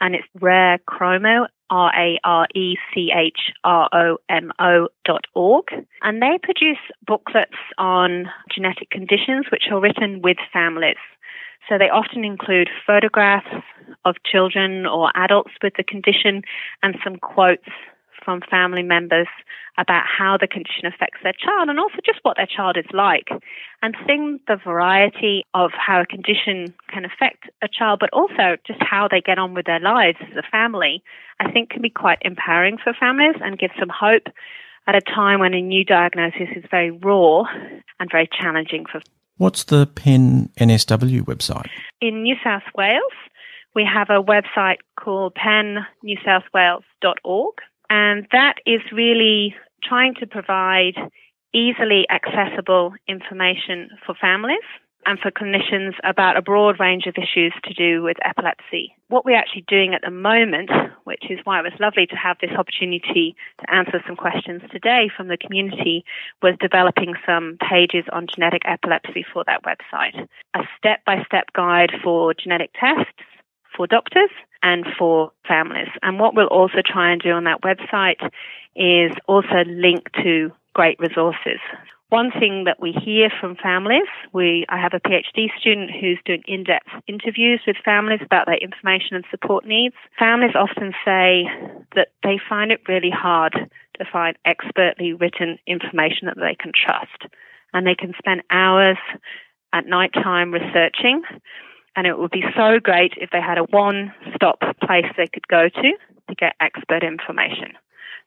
and 0.00 0.14
it's 0.14 0.26
Rare 0.40 0.78
Chromo, 0.86 1.46
R 1.70 1.92
A 1.96 2.18
R 2.24 2.46
E 2.54 2.76
C 2.92 3.10
H 3.14 3.52
R 3.64 3.88
O 3.92 4.18
M 4.28 4.52
O 4.58 4.88
dot 5.04 5.24
org. 5.34 5.66
And 6.02 6.20
they 6.22 6.38
produce 6.42 6.78
booklets 7.06 7.58
on 7.78 8.26
genetic 8.54 8.90
conditions 8.90 9.46
which 9.50 9.64
are 9.70 9.80
written 9.80 10.22
with 10.22 10.36
families. 10.52 10.96
So 11.68 11.78
they 11.78 11.88
often 11.88 12.24
include 12.24 12.68
photographs 12.86 13.64
of 14.04 14.16
children 14.30 14.84
or 14.86 15.10
adults 15.14 15.52
with 15.62 15.74
the 15.76 15.84
condition 15.84 16.42
and 16.82 16.96
some 17.02 17.16
quotes 17.16 17.68
from 18.24 18.40
family 18.50 18.82
members 18.82 19.28
about 19.76 20.04
how 20.06 20.36
the 20.40 20.46
condition 20.46 20.86
affects 20.86 21.18
their 21.22 21.32
child 21.32 21.68
and 21.68 21.78
also 21.78 21.96
just 22.04 22.20
what 22.22 22.36
their 22.36 22.46
child 22.46 22.76
is 22.76 22.86
like. 22.92 23.28
And 23.82 23.96
seeing 24.06 24.38
the 24.46 24.56
variety 24.56 25.44
of 25.52 25.72
how 25.74 26.00
a 26.00 26.06
condition 26.06 26.74
can 26.88 27.04
affect 27.04 27.50
a 27.62 27.68
child, 27.68 27.98
but 28.00 28.10
also 28.12 28.56
just 28.66 28.80
how 28.80 29.08
they 29.10 29.20
get 29.20 29.38
on 29.38 29.54
with 29.54 29.66
their 29.66 29.80
lives 29.80 30.18
as 30.20 30.36
a 30.36 30.50
family, 30.50 31.02
I 31.40 31.50
think 31.50 31.70
can 31.70 31.82
be 31.82 31.90
quite 31.90 32.18
empowering 32.22 32.78
for 32.82 32.94
families 32.94 33.36
and 33.40 33.58
give 33.58 33.70
some 33.78 33.90
hope 33.90 34.28
at 34.86 34.94
a 34.94 35.00
time 35.00 35.40
when 35.40 35.54
a 35.54 35.60
new 35.60 35.84
diagnosis 35.84 36.48
is 36.54 36.64
very 36.70 36.90
raw 36.90 37.44
and 37.98 38.10
very 38.10 38.28
challenging 38.40 38.84
for 38.90 39.00
What's 39.36 39.64
the 39.64 39.86
PEN 39.86 40.50
NSW 40.60 41.22
website? 41.22 41.68
In 42.00 42.22
New 42.22 42.36
South 42.44 42.62
Wales, 42.76 43.02
we 43.74 43.84
have 43.84 44.08
a 44.08 44.22
website 44.22 44.76
called 44.96 45.34
pennewsouthwales.org, 45.34 47.54
and 47.94 48.26
that 48.32 48.54
is 48.66 48.80
really 48.92 49.54
trying 49.84 50.14
to 50.16 50.26
provide 50.26 50.94
easily 51.54 52.04
accessible 52.10 52.92
information 53.06 53.88
for 54.04 54.16
families 54.20 54.66
and 55.06 55.20
for 55.20 55.30
clinicians 55.30 55.92
about 56.02 56.36
a 56.36 56.42
broad 56.42 56.80
range 56.80 57.06
of 57.06 57.14
issues 57.16 57.54
to 57.62 57.72
do 57.72 58.02
with 58.02 58.16
epilepsy. 58.24 58.96
What 59.08 59.24
we're 59.24 59.36
actually 59.36 59.64
doing 59.68 59.94
at 59.94 60.00
the 60.02 60.10
moment, 60.10 60.70
which 61.04 61.22
is 61.30 61.38
why 61.44 61.60
it 61.60 61.62
was 61.62 61.78
lovely 61.78 62.06
to 62.06 62.16
have 62.16 62.36
this 62.40 62.50
opportunity 62.58 63.36
to 63.60 63.72
answer 63.72 64.02
some 64.08 64.16
questions 64.16 64.62
today 64.72 65.08
from 65.16 65.28
the 65.28 65.36
community, 65.36 66.04
was 66.42 66.56
developing 66.58 67.14
some 67.24 67.58
pages 67.70 68.04
on 68.12 68.26
genetic 68.26 68.62
epilepsy 68.64 69.24
for 69.32 69.44
that 69.46 69.62
website. 69.62 70.26
A 70.54 70.62
step 70.78 71.04
by 71.06 71.22
step 71.26 71.52
guide 71.54 71.92
for 72.02 72.34
genetic 72.34 72.70
tests 72.74 73.22
for 73.76 73.86
doctors 73.86 74.30
and 74.64 74.84
for 74.98 75.30
families. 75.46 75.88
And 76.02 76.18
what 76.18 76.34
we'll 76.34 76.46
also 76.46 76.78
try 76.84 77.12
and 77.12 77.20
do 77.20 77.30
on 77.30 77.44
that 77.44 77.60
website 77.60 78.18
is 78.74 79.12
also 79.28 79.62
link 79.68 80.10
to 80.24 80.50
great 80.72 80.98
resources. 80.98 81.60
One 82.08 82.30
thing 82.30 82.64
that 82.64 82.80
we 82.80 82.92
hear 82.92 83.28
from 83.40 83.56
families, 83.56 84.08
we 84.32 84.66
I 84.68 84.78
have 84.78 84.94
a 84.94 85.00
PhD 85.00 85.48
student 85.58 85.90
who's 85.90 86.18
doing 86.24 86.42
in-depth 86.46 86.88
interviews 87.06 87.60
with 87.66 87.76
families 87.84 88.20
about 88.24 88.46
their 88.46 88.58
information 88.58 89.16
and 89.16 89.24
support 89.30 89.66
needs. 89.66 89.94
Families 90.18 90.54
often 90.54 90.92
say 91.04 91.44
that 91.94 92.08
they 92.22 92.38
find 92.48 92.72
it 92.72 92.80
really 92.88 93.10
hard 93.10 93.52
to 93.98 94.04
find 94.10 94.36
expertly 94.44 95.12
written 95.12 95.58
information 95.66 96.26
that 96.26 96.36
they 96.36 96.56
can 96.58 96.72
trust. 96.74 97.32
And 97.72 97.86
they 97.86 97.96
can 97.96 98.14
spend 98.18 98.42
hours 98.50 98.98
at 99.72 99.86
night 99.86 100.12
time 100.14 100.52
researching. 100.52 101.22
And 101.96 102.06
it 102.06 102.18
would 102.18 102.30
be 102.30 102.44
so 102.56 102.80
great 102.80 103.12
if 103.16 103.30
they 103.30 103.40
had 103.40 103.58
a 103.58 103.64
one 103.64 104.12
stop 104.34 104.60
place 104.82 105.06
they 105.16 105.28
could 105.28 105.46
go 105.48 105.68
to 105.68 105.92
to 106.28 106.34
get 106.36 106.54
expert 106.60 107.04
information. 107.04 107.72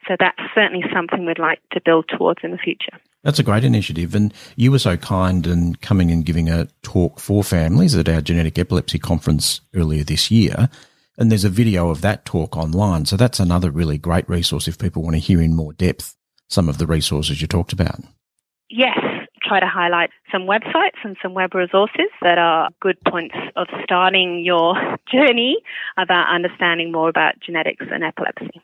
So 0.07 0.15
that's 0.19 0.39
certainly 0.55 0.85
something 0.93 1.25
we'd 1.25 1.39
like 1.39 1.59
to 1.73 1.81
build 1.83 2.05
towards 2.07 2.39
in 2.43 2.51
the 2.51 2.57
future. 2.57 2.97
That's 3.23 3.39
a 3.39 3.43
great 3.43 3.63
initiative. 3.63 4.15
And 4.15 4.33
you 4.55 4.71
were 4.71 4.79
so 4.79 4.95
kind 4.95 5.45
in 5.45 5.75
coming 5.75 6.11
and 6.11 6.25
giving 6.25 6.49
a 6.49 6.67
talk 6.81 7.19
for 7.19 7.43
families 7.43 7.95
at 7.95 8.07
our 8.07 8.21
genetic 8.21 8.57
epilepsy 8.57 8.99
conference 8.99 9.61
earlier 9.75 10.03
this 10.03 10.31
year. 10.31 10.69
And 11.17 11.31
there's 11.31 11.43
a 11.43 11.49
video 11.49 11.89
of 11.89 12.01
that 12.01 12.25
talk 12.25 12.55
online. 12.55 13.05
So 13.05 13.17
that's 13.17 13.39
another 13.39 13.71
really 13.71 13.97
great 13.97 14.29
resource 14.29 14.67
if 14.67 14.77
people 14.77 15.01
want 15.01 15.15
to 15.15 15.19
hear 15.19 15.41
in 15.41 15.55
more 15.55 15.73
depth 15.73 16.15
some 16.47 16.69
of 16.69 16.77
the 16.77 16.87
resources 16.87 17.41
you 17.41 17.47
talked 17.47 17.73
about. 17.73 17.99
Yes, 18.69 18.99
try 19.47 19.59
to 19.59 19.67
highlight 19.67 20.09
some 20.31 20.43
websites 20.43 20.99
and 21.03 21.15
some 21.21 21.33
web 21.33 21.53
resources 21.55 22.09
that 22.21 22.37
are 22.37 22.69
good 22.81 22.97
points 23.07 23.35
of 23.55 23.67
starting 23.83 24.43
your 24.43 24.75
journey 25.11 25.57
about 25.97 26.27
understanding 26.33 26.91
more 26.91 27.09
about 27.09 27.39
genetics 27.39 27.85
and 27.91 28.03
epilepsy. 28.03 28.61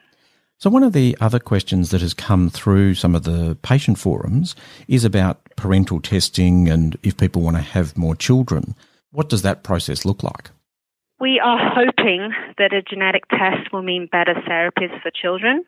So, 0.57 0.69
one 0.69 0.83
of 0.83 0.93
the 0.93 1.17
other 1.19 1.39
questions 1.39 1.91
that 1.91 2.01
has 2.01 2.13
come 2.13 2.49
through 2.49 2.93
some 2.93 3.15
of 3.15 3.23
the 3.23 3.57
patient 3.63 3.99
forums 3.99 4.55
is 4.87 5.03
about 5.03 5.43
parental 5.55 5.99
testing 5.99 6.69
and 6.69 6.97
if 7.03 7.17
people 7.17 7.41
want 7.41 7.57
to 7.57 7.63
have 7.63 7.97
more 7.97 8.15
children. 8.15 8.75
What 9.11 9.29
does 9.29 9.41
that 9.41 9.63
process 9.63 10.05
look 10.05 10.23
like? 10.23 10.51
We 11.19 11.39
are 11.39 11.57
hoping 11.57 12.31
that 12.57 12.73
a 12.73 12.81
genetic 12.81 13.27
test 13.29 13.71
will 13.71 13.83
mean 13.83 14.07
better 14.11 14.33
therapies 14.33 15.01
for 15.01 15.11
children, 15.11 15.63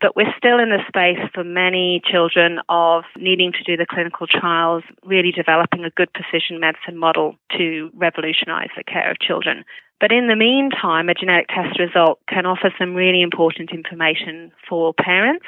but 0.00 0.16
we're 0.16 0.32
still 0.36 0.58
in 0.58 0.70
the 0.70 0.82
space 0.88 1.18
for 1.32 1.44
many 1.44 2.02
children 2.04 2.58
of 2.68 3.04
needing 3.16 3.52
to 3.52 3.64
do 3.64 3.76
the 3.76 3.86
clinical 3.88 4.26
trials, 4.26 4.82
really 5.04 5.32
developing 5.32 5.84
a 5.84 5.90
good 5.90 6.12
precision 6.12 6.60
medicine 6.60 6.96
model 6.96 7.36
to 7.56 7.90
revolutionize 7.94 8.70
the 8.76 8.84
care 8.84 9.10
of 9.10 9.18
children. 9.20 9.64
But 10.00 10.12
in 10.12 10.26
the 10.26 10.36
meantime, 10.36 11.08
a 11.08 11.14
genetic 11.14 11.48
test 11.48 11.78
result 11.78 12.18
can 12.28 12.46
offer 12.46 12.72
some 12.78 12.94
really 12.94 13.22
important 13.22 13.70
information 13.72 14.52
for 14.68 14.92
parents. 14.92 15.46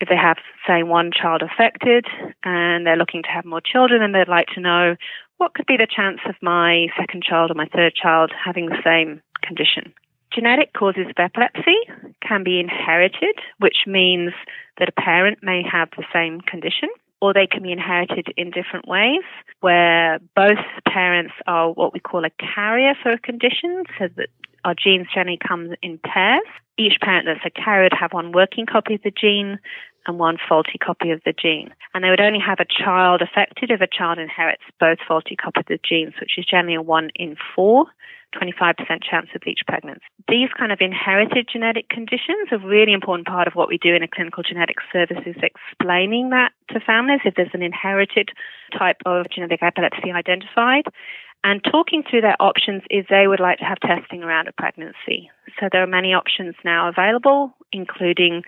If 0.00 0.08
they 0.08 0.16
have, 0.16 0.36
say, 0.66 0.82
one 0.82 1.10
child 1.10 1.42
affected 1.42 2.06
and 2.44 2.86
they're 2.86 2.96
looking 2.96 3.22
to 3.22 3.28
have 3.30 3.44
more 3.44 3.60
children 3.60 4.02
and 4.02 4.14
they'd 4.14 4.28
like 4.28 4.48
to 4.54 4.60
know 4.60 4.96
what 5.38 5.54
could 5.54 5.66
be 5.66 5.76
the 5.76 5.88
chance 5.90 6.20
of 6.28 6.36
my 6.42 6.86
second 6.98 7.24
child 7.24 7.50
or 7.50 7.54
my 7.54 7.66
third 7.66 7.94
child 7.94 8.30
having 8.44 8.66
the 8.66 8.82
same 8.84 9.22
condition. 9.42 9.92
Genetic 10.34 10.72
causes 10.72 11.06
of 11.08 11.18
epilepsy 11.18 11.76
can 12.26 12.42
be 12.42 12.58
inherited, 12.58 13.36
which 13.58 13.84
means 13.86 14.32
that 14.78 14.88
a 14.88 14.92
parent 14.92 15.38
may 15.42 15.62
have 15.62 15.90
the 15.96 16.04
same 16.12 16.40
condition 16.40 16.88
or 17.22 17.32
they 17.32 17.46
can 17.46 17.62
be 17.62 17.70
inherited 17.70 18.26
in 18.36 18.50
different 18.50 18.88
ways, 18.88 19.22
where 19.60 20.18
both 20.34 20.58
parents 20.88 21.32
are 21.46 21.70
what 21.70 21.92
we 21.92 22.00
call 22.00 22.24
a 22.24 22.30
carrier 22.30 22.94
for 23.00 23.12
a 23.12 23.18
condition, 23.18 23.84
so 23.96 24.08
that 24.16 24.26
our 24.64 24.74
genes 24.74 25.06
generally 25.14 25.38
come 25.38 25.72
in 25.82 25.98
pairs. 25.98 26.42
Each 26.76 26.98
parent 27.00 27.26
that's 27.26 27.46
a 27.46 27.50
carrier 27.50 27.84
would 27.84 27.98
have 27.98 28.12
one 28.12 28.32
working 28.32 28.66
copy 28.66 28.94
of 28.94 29.02
the 29.02 29.12
gene 29.12 29.60
and 30.06 30.18
one 30.18 30.36
faulty 30.48 30.78
copy 30.78 31.12
of 31.12 31.20
the 31.24 31.32
gene. 31.32 31.72
And 31.94 32.02
they 32.02 32.10
would 32.10 32.20
only 32.20 32.40
have 32.40 32.58
a 32.58 32.66
child 32.66 33.22
affected 33.22 33.70
if 33.70 33.80
a 33.80 33.86
child 33.86 34.18
inherits 34.18 34.64
both 34.80 34.98
faulty 35.06 35.36
copies 35.36 35.60
of 35.60 35.66
the 35.66 35.78
genes, 35.88 36.14
which 36.20 36.38
is 36.38 36.44
generally 36.44 36.74
a 36.74 36.82
one 36.82 37.10
in 37.14 37.36
four. 37.54 37.86
25% 38.32 38.76
chance 39.02 39.28
of 39.34 39.42
each 39.46 39.60
pregnancy. 39.66 40.02
These 40.28 40.48
kind 40.58 40.72
of 40.72 40.78
inherited 40.80 41.48
genetic 41.52 41.88
conditions 41.88 42.48
are 42.50 42.56
a 42.56 42.66
really 42.66 42.92
important 42.92 43.26
part 43.26 43.46
of 43.46 43.54
what 43.54 43.68
we 43.68 43.78
do 43.78 43.94
in 43.94 44.02
a 44.02 44.08
clinical 44.08 44.42
genetics 44.42 44.84
service 44.92 45.22
is 45.26 45.36
explaining 45.42 46.30
that 46.30 46.52
to 46.70 46.80
families 46.80 47.20
if 47.24 47.34
there's 47.34 47.54
an 47.54 47.62
inherited 47.62 48.30
type 48.76 48.96
of 49.06 49.26
genetic 49.30 49.62
epilepsy 49.62 50.12
identified 50.12 50.84
and 51.44 51.62
talking 51.64 52.02
through 52.08 52.20
their 52.20 52.40
options 52.40 52.82
if 52.88 53.06
they 53.08 53.26
would 53.26 53.40
like 53.40 53.58
to 53.58 53.64
have 53.64 53.80
testing 53.80 54.22
around 54.22 54.48
a 54.48 54.52
pregnancy. 54.52 55.30
So 55.58 55.68
there 55.70 55.82
are 55.82 55.88
many 55.88 56.14
options 56.14 56.54
now 56.64 56.88
available, 56.88 57.52
including 57.72 58.42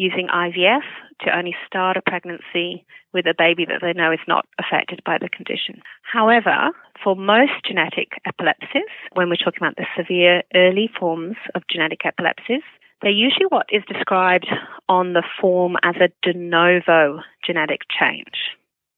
using 0.00 0.28
IVF 0.28 0.80
to 1.20 1.36
only 1.36 1.54
start 1.66 1.98
a 1.98 2.00
pregnancy 2.00 2.86
with 3.12 3.26
a 3.26 3.34
baby 3.36 3.66
that 3.66 3.80
they 3.82 3.92
know 3.92 4.10
is 4.10 4.26
not 4.26 4.46
affected 4.58 5.02
by 5.04 5.18
the 5.20 5.28
condition. 5.28 5.82
However, 6.10 6.70
for 7.04 7.14
most 7.14 7.52
genetic 7.68 8.12
epilepsies, 8.24 8.88
when 9.12 9.28
we're 9.28 9.36
talking 9.36 9.60
about 9.60 9.76
the 9.76 9.84
severe 9.94 10.42
early 10.54 10.88
forms 10.98 11.36
of 11.54 11.64
genetic 11.70 12.00
epilepsies, 12.06 12.64
they're 13.02 13.10
usually 13.10 13.46
what 13.50 13.66
is 13.70 13.82
described 13.86 14.46
on 14.88 15.12
the 15.12 15.22
form 15.38 15.76
as 15.82 15.96
a 15.96 16.08
de 16.22 16.32
novo 16.32 17.20
genetic 17.44 17.80
change 17.92 18.56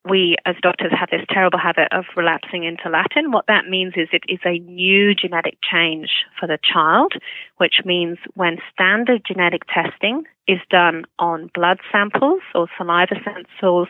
we 0.09 0.37
as 0.45 0.57
doctors 0.63 0.93
have 0.99 1.11
this 1.11 1.25
terrible 1.31 1.59
habit 1.59 1.89
of 1.93 2.05
relapsing 2.17 2.65
into 2.65 2.89
Latin. 2.89 3.31
What 3.31 3.47
that 3.47 3.69
means 3.69 3.95
is 3.97 4.09
it 4.13 4.25
is 4.29 4.41
a 4.45 4.59
new 4.59 5.15
genetic 5.15 5.59
change 5.63 6.11
for 6.39 6.47
the 6.47 6.59
child, 6.63 7.15
which 7.59 7.77
means 7.85 8.19
when 8.35 8.59
standard 8.73 9.23
genetic 9.27 9.63
testing 9.73 10.25
is 10.49 10.59
done 10.71 11.05
on 11.19 11.51
blood 11.55 11.79
samples 11.93 12.41
or 12.55 12.67
saliva 12.77 13.15
samples 13.25 13.89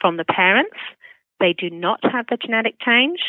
from 0.00 0.16
the 0.16 0.24
parents, 0.24 0.76
they 1.40 1.52
do 1.52 1.68
not 1.68 2.00
have 2.04 2.26
the 2.30 2.36
genetic 2.36 2.76
change. 2.80 3.20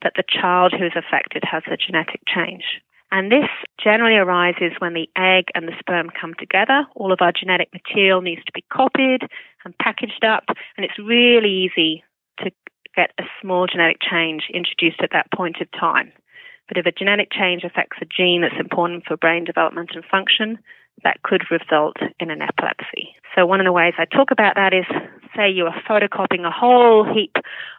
but 0.00 0.12
the 0.16 0.22
child 0.28 0.72
who 0.72 0.86
is 0.86 0.92
affected 0.94 1.42
has 1.44 1.62
the 1.68 1.76
genetic 1.76 2.20
change. 2.26 2.62
And 3.10 3.32
this 3.32 3.48
generally 3.82 4.16
arises 4.16 4.72
when 4.78 4.92
the 4.92 5.08
egg 5.16 5.46
and 5.54 5.66
the 5.66 5.72
sperm 5.78 6.10
come 6.10 6.34
together. 6.38 6.86
All 6.94 7.10
of 7.12 7.18
our 7.20 7.32
genetic 7.32 7.72
material 7.72 8.20
needs 8.20 8.44
to 8.44 8.52
be 8.52 8.64
copied 8.70 9.22
and 9.68 9.78
packaged 9.78 10.24
up, 10.24 10.44
and 10.76 10.84
it's 10.84 10.98
really 10.98 11.50
easy 11.50 12.02
to 12.38 12.50
get 12.96 13.12
a 13.18 13.24
small 13.42 13.66
genetic 13.66 13.98
change 14.00 14.44
introduced 14.52 15.00
at 15.02 15.10
that 15.12 15.30
point 15.30 15.60
of 15.60 15.70
time. 15.78 16.10
But 16.68 16.78
if 16.78 16.86
a 16.86 16.92
genetic 16.92 17.30
change 17.30 17.64
affects 17.64 17.98
a 18.00 18.06
gene 18.06 18.40
that's 18.42 18.58
important 18.58 19.04
for 19.06 19.16
brain 19.16 19.44
development 19.44 19.90
and 19.94 20.04
function, 20.04 20.58
that 21.04 21.22
could 21.22 21.44
result 21.50 21.96
in 22.18 22.30
an 22.30 22.42
epilepsy. 22.42 23.14
So 23.34 23.46
one 23.46 23.60
of 23.60 23.66
the 23.66 23.72
ways 23.72 23.94
I 23.98 24.04
talk 24.04 24.30
about 24.30 24.56
that 24.56 24.72
is 24.72 24.86
say 25.38 25.48
you 25.48 25.66
are 25.66 25.82
photocopying 25.88 26.44
a 26.44 26.50
whole 26.50 27.04
heap 27.04 27.36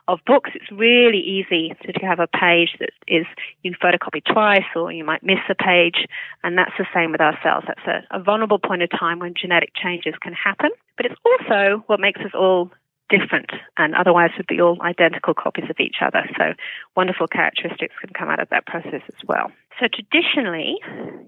of 0.07 0.19
books. 0.25 0.51
It's 0.55 0.71
really 0.71 1.19
easy 1.19 1.73
to 1.83 2.05
have 2.05 2.19
a 2.19 2.27
page 2.27 2.69
that 2.79 2.91
is 3.07 3.25
you 3.63 3.73
photocopy 3.75 4.23
twice 4.23 4.69
or 4.75 4.91
you 4.91 5.03
might 5.03 5.23
miss 5.23 5.39
a 5.49 5.55
page 5.55 6.07
and 6.43 6.57
that's 6.57 6.71
the 6.77 6.87
same 6.93 7.11
with 7.11 7.21
ourselves. 7.21 7.67
That's 7.67 7.85
a, 7.85 8.17
a 8.17 8.23
vulnerable 8.23 8.59
point 8.59 8.81
of 8.81 8.89
time 8.89 9.19
when 9.19 9.33
genetic 9.39 9.71
changes 9.75 10.13
can 10.21 10.33
happen. 10.33 10.69
But 10.95 11.07
it's 11.07 11.19
also 11.25 11.83
what 11.87 11.99
makes 11.99 12.21
us 12.21 12.31
all 12.33 12.71
different 13.09 13.51
and 13.77 13.95
otherwise 13.95 14.29
would 14.37 14.47
be 14.47 14.61
all 14.61 14.81
identical 14.81 15.33
copies 15.33 15.69
of 15.69 15.79
each 15.79 15.97
other. 16.01 16.29
So 16.37 16.53
wonderful 16.95 17.27
characteristics 17.27 17.95
can 17.99 18.13
come 18.13 18.29
out 18.29 18.39
of 18.39 18.49
that 18.49 18.65
process 18.65 19.01
as 19.07 19.27
well. 19.27 19.51
So 19.79 19.87
traditionally, 19.87 20.77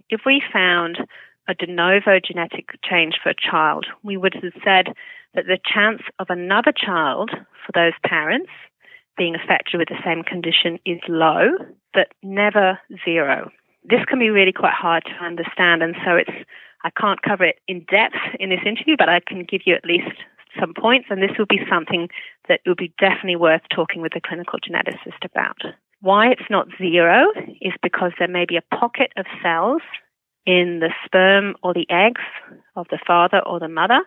if 0.10 0.22
we 0.26 0.42
found 0.54 1.00
a 1.48 1.54
de 1.54 1.68
novo 1.68 2.20
genetic 2.20 2.70
change 2.84 3.16
for 3.22 3.30
a 3.30 3.36
child, 3.36 3.86
we 4.04 4.18
would 4.18 4.34
have 4.36 4.54
said 4.64 4.94
that 5.34 5.46
the 5.46 5.60
chance 5.64 6.02
of 6.20 6.28
another 6.30 6.72
child 6.72 7.32
for 7.66 7.72
those 7.74 7.94
parents 8.06 8.52
being 9.18 9.36
affected 9.36 9.78
with 9.78 9.90
the 9.90 10.02
same 10.04 10.24
condition 10.24 10.80
is 10.86 11.00
low, 11.08 11.50
but 11.94 12.08
never 12.24 12.80
zero. 13.04 13.52
This 13.84 14.06
can 14.08 14.20
be 14.20 14.30
really 14.30 14.54
quite 14.54 14.74
hard 14.74 15.04
to 15.06 15.26
understand, 15.26 15.84
and 15.84 15.96
so 16.06 16.16
it's 16.16 16.32
I 16.84 16.90
can't 16.90 17.22
cover 17.22 17.44
it 17.44 17.60
in 17.68 17.86
depth 17.92 18.18
in 18.40 18.50
this 18.50 18.66
interview, 18.66 18.96
but 18.98 19.10
I 19.10 19.20
can 19.20 19.44
give 19.44 19.62
you 19.66 19.76
at 19.76 19.86
least 19.86 20.18
some 20.60 20.74
points, 20.74 21.08
and 21.10 21.22
this 21.22 21.38
will 21.38 21.46
be 21.46 21.62
something 21.70 22.10
that 22.48 22.62
will 22.66 22.76
be 22.76 22.94
definitely 23.00 23.36
worth 23.36 23.62
talking 23.74 24.02
with 24.02 24.16
a 24.16 24.22
clinical 24.22 24.60
geneticist 24.60 25.24
about. 25.24 25.62
Why 26.02 26.32
it's 26.32 26.50
not 26.50 26.68
zero 26.78 27.28
is 27.62 27.74
because 27.84 28.12
there 28.18 28.28
may 28.28 28.46
be 28.46 28.58
a 28.58 28.76
pocket 28.76 29.12
of 29.18 29.26
cells 29.44 29.82
in 30.46 30.80
the 30.80 30.90
sperm 31.06 31.56
or 31.64 31.74
the 31.74 31.88
eggs 31.90 32.22
of 32.76 32.88
the 32.90 33.00
father 33.06 33.42
or 33.46 33.60
the 33.60 33.68
mother, 33.68 34.02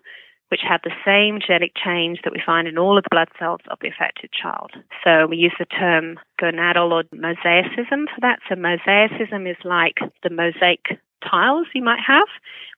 which 0.48 0.60
have 0.68 0.80
the 0.84 0.94
same 1.04 1.40
genetic 1.44 1.72
change 1.74 2.20
that 2.22 2.32
we 2.32 2.42
find 2.44 2.68
in 2.68 2.78
all 2.78 2.98
of 2.98 3.04
the 3.04 3.10
blood 3.10 3.28
cells 3.38 3.60
of 3.70 3.78
the 3.80 3.88
affected 3.88 4.30
child. 4.30 4.72
So 5.02 5.26
we 5.26 5.36
use 5.36 5.54
the 5.58 5.64
term 5.64 6.18
gonadal 6.40 6.92
or 6.92 7.04
mosaicism 7.14 8.06
for 8.06 8.20
that. 8.20 8.40
So 8.48 8.54
mosaicism 8.54 9.50
is 9.50 9.56
like 9.64 9.98
the 10.22 10.30
mosaic 10.30 11.00
tiles 11.28 11.66
you 11.74 11.82
might 11.82 12.00
have. 12.06 12.28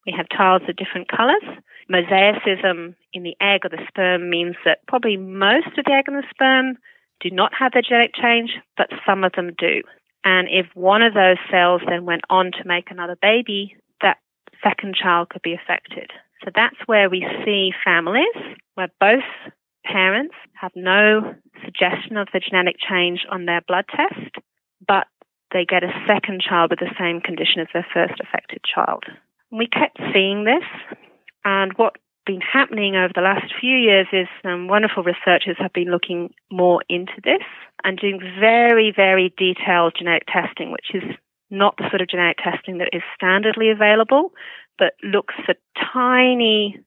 We 0.06 0.14
have 0.16 0.28
tiles 0.28 0.62
of 0.68 0.76
different 0.76 1.08
colors. 1.08 1.42
Mosaicism 1.90 2.94
in 3.12 3.22
the 3.22 3.36
egg 3.40 3.64
or 3.64 3.70
the 3.70 3.84
sperm 3.88 4.30
means 4.30 4.56
that 4.64 4.86
probably 4.86 5.16
most 5.16 5.68
of 5.76 5.84
the 5.84 5.92
egg 5.92 6.04
and 6.06 6.16
the 6.16 6.26
sperm 6.30 6.78
do 7.20 7.30
not 7.30 7.52
have 7.58 7.72
the 7.72 7.82
genetic 7.82 8.14
change, 8.14 8.50
but 8.76 8.90
some 9.06 9.24
of 9.24 9.32
them 9.32 9.52
do. 9.58 9.82
And 10.26 10.48
if 10.50 10.66
one 10.74 11.02
of 11.02 11.14
those 11.14 11.36
cells 11.48 11.82
then 11.88 12.04
went 12.04 12.22
on 12.28 12.50
to 12.50 12.66
make 12.66 12.90
another 12.90 13.16
baby, 13.22 13.76
that 14.02 14.18
second 14.60 14.96
child 15.00 15.28
could 15.30 15.42
be 15.42 15.54
affected. 15.54 16.10
So 16.44 16.50
that's 16.52 16.74
where 16.86 17.08
we 17.08 17.24
see 17.44 17.70
families 17.84 18.34
where 18.74 18.88
both 18.98 19.22
parents 19.84 20.34
have 20.60 20.72
no 20.74 21.36
suggestion 21.64 22.16
of 22.16 22.26
the 22.32 22.40
genetic 22.40 22.74
change 22.76 23.20
on 23.30 23.46
their 23.46 23.60
blood 23.68 23.84
test, 23.88 24.34
but 24.86 25.06
they 25.52 25.64
get 25.64 25.84
a 25.84 25.94
second 26.08 26.42
child 26.42 26.70
with 26.70 26.80
the 26.80 26.94
same 26.98 27.20
condition 27.20 27.60
as 27.60 27.68
their 27.72 27.86
first 27.94 28.20
affected 28.20 28.62
child. 28.64 29.04
We 29.52 29.68
kept 29.68 29.98
seeing 30.12 30.44
this, 30.44 30.98
and 31.44 31.72
what's 31.76 32.00
been 32.26 32.40
happening 32.40 32.96
over 32.96 33.12
the 33.14 33.22
last 33.22 33.54
few 33.58 33.76
years 33.76 34.06
is 34.12 34.26
some 34.42 34.68
wonderful 34.68 35.02
researchers 35.02 35.56
have 35.58 35.72
been 35.72 35.90
looking 35.90 36.34
more 36.50 36.82
into 36.88 37.14
this 37.24 37.46
and 37.84 37.98
doing 37.98 38.20
very, 38.38 38.92
very 38.94 39.32
detailed 39.38 39.94
genetic 39.96 40.26
testing, 40.26 40.72
which 40.72 40.90
is 40.92 41.04
not 41.50 41.76
the 41.76 41.88
sort 41.88 42.02
of 42.02 42.08
genetic 42.08 42.38
testing 42.38 42.78
that 42.78 42.90
is 42.92 43.02
standardly 43.20 43.72
available, 43.72 44.32
but 44.78 44.94
looks 45.02 45.34
for 45.46 45.54
tiny 45.92 46.78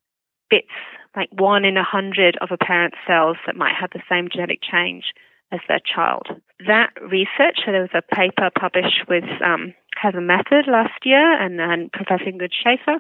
bits, 0.50 0.68
like 1.16 1.30
one 1.32 1.64
in 1.66 1.78
a 1.78 1.84
hundred 1.84 2.38
of 2.42 2.50
a 2.52 2.58
parent's 2.58 2.98
cells 3.08 3.38
that 3.46 3.56
might 3.56 3.74
have 3.80 3.90
the 3.92 4.04
same 4.10 4.28
genetic 4.32 4.60
change 4.62 5.14
as 5.52 5.60
their 5.68 5.80
child. 5.80 6.28
That 6.68 6.92
research, 7.02 7.64
so 7.66 7.72
there 7.72 7.82
was 7.82 7.96
a 7.96 8.16
paper 8.16 8.50
published 8.60 9.08
with 9.08 9.24
um, 9.44 9.74
Heather 9.96 10.22
Mefford 10.22 10.68
last 10.68 11.06
year 11.06 11.42
and, 11.42 11.60
and 11.60 11.92
Professor 11.92 12.26
Ingrid 12.26 12.52
Scheffer, 12.54 13.00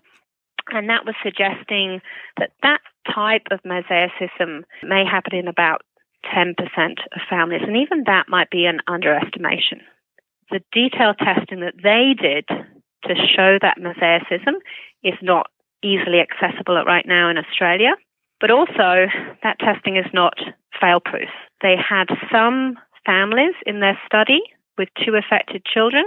and 0.72 0.90
that 0.90 1.06
was 1.06 1.16
suggesting 1.24 2.02
that 2.38 2.52
that 2.64 2.82
type 3.14 3.48
of 3.52 3.60
mosaicism 3.64 4.64
may 4.84 5.04
happen 5.06 5.36
in 5.36 5.48
about 5.48 5.82
10% 6.34 6.54
of 6.58 7.22
families, 7.30 7.62
and 7.66 7.78
even 7.78 8.04
that 8.06 8.28
might 8.28 8.50
be 8.50 8.66
an 8.66 8.80
underestimation. 8.88 9.82
The 10.52 10.62
detailed 10.72 11.18
testing 11.18 11.62
that 11.62 11.76
they 11.82 12.14
did 12.20 12.46
to 12.48 13.16
show 13.16 13.58
that 13.62 13.78
mosaicism 13.80 14.56
is 15.04 15.16
not 15.22 15.48
easily 15.84 16.20
accessible 16.20 16.84
right 16.86 17.06
now 17.06 17.30
in 17.30 17.38
Australia, 17.38 17.92
but 18.42 18.52
also 18.52 19.08
that 19.44 19.60
testing 19.60 19.96
is 19.96 20.12
not 20.14 20.34
fail 20.80 21.00
proof. 21.00 21.30
They 21.62 21.76
had 21.78 22.06
some 22.32 22.76
families 23.06 23.56
in 23.66 23.80
their 23.80 23.98
study 24.06 24.42
with 24.78 24.90
two 25.06 25.16
affected 25.16 25.64
children 25.66 26.04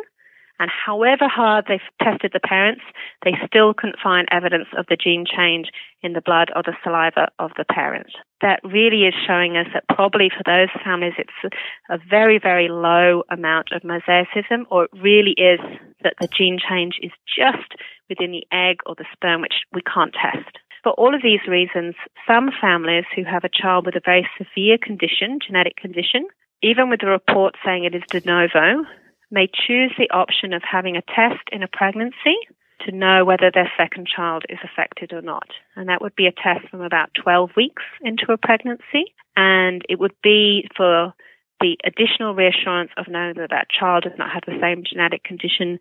and 0.63 0.71
however 0.71 1.27
hard 1.27 1.65
they've 1.67 1.81
tested 2.01 2.31
the 2.33 2.39
parents, 2.39 2.83
they 3.25 3.33
still 3.45 3.75
couldn't 3.75 3.99
find 4.01 4.29
evidence 4.31 4.69
of 4.79 4.87
the 4.89 4.97
gene 4.97 5.25
change 5.27 5.67
in 6.03 6.13
the 6.13 6.21
blood 6.21 6.53
or 6.55 6.63
the 6.63 6.77
saliva 6.85 7.27
of 7.41 7.51
the 7.57 7.65
parent. 7.65 8.13
That 8.43 8.61
really 8.63 9.03
is 9.03 9.15
showing 9.27 9.57
us 9.57 9.67
that 9.75 9.83
probably 9.93 10.31
for 10.31 10.45
those 10.47 10.69
families 10.85 11.15
it's 11.19 11.55
a 11.91 11.99
very, 12.09 12.39
very 12.39 12.69
low 12.69 13.25
amount 13.29 13.73
of 13.73 13.83
mosaicism, 13.83 14.67
or 14.71 14.85
it 14.85 14.91
really 15.03 15.35
is 15.37 15.59
that 16.05 16.15
the 16.21 16.29
gene 16.29 16.61
change 16.63 16.95
is 17.03 17.11
just 17.27 17.75
within 18.09 18.31
the 18.31 18.47
egg 18.53 18.77
or 18.87 18.95
the 18.95 19.05
sperm, 19.13 19.41
which 19.41 19.67
we 19.75 19.83
can't 19.83 20.15
test. 20.15 20.59
For 20.85 20.93
all 20.93 21.13
of 21.13 21.23
these 21.23 21.43
reasons, 21.49 21.97
some 22.25 22.51
families 22.61 23.05
who 23.17 23.25
have 23.25 23.43
a 23.43 23.51
child 23.51 23.85
with 23.85 23.97
a 23.97 24.01
very 24.05 24.29
severe 24.39 24.79
condition, 24.79 25.41
genetic 25.45 25.75
condition, 25.75 26.29
even 26.63 26.89
with 26.89 27.01
the 27.01 27.09
report 27.09 27.57
saying 27.65 27.83
it 27.83 27.97
is 27.97 28.03
de 28.11 28.21
novo, 28.25 28.87
may 29.33 29.49
choose 29.49 29.93
the 29.99 30.11
option 30.11 30.53
of 30.53 30.63
having 30.63 30.97
a 30.97 31.03
test 31.03 31.43
in 31.51 31.63
a 31.63 31.69
pregnancy 31.69 32.37
to 32.85 32.93
know 32.93 33.25
whether 33.25 33.51
their 33.53 33.71
second 33.77 34.07
child 34.07 34.45
is 34.49 34.59
affected 34.63 35.13
or 35.13 35.23
not. 35.23 35.49
And 35.77 35.89
that 35.89 36.03
would 36.03 36.15
be 36.15 36.27
a 36.27 36.33
test 36.33 36.69
from 36.71 36.83
about 36.83 37.11
12 37.15 37.51
weeks 37.57 37.83
into 38.03 38.31
a 38.31 38.37
pregnancy. 38.37 39.15
And 39.37 39.83
it 39.89 39.99
would 39.99 40.15
be 40.23 40.69
for 40.77 41.15
the 41.61 41.77
additional 41.85 42.35
reassurance 42.35 42.91
of 42.97 43.07
knowing 43.09 43.35
that 43.37 43.51
that 43.51 43.71
child 43.71 44.03
does 44.03 44.19
not 44.19 44.31
have 44.31 44.43
the 44.47 44.59
same 44.61 44.83
genetic 44.85 45.23
condition 45.23 45.79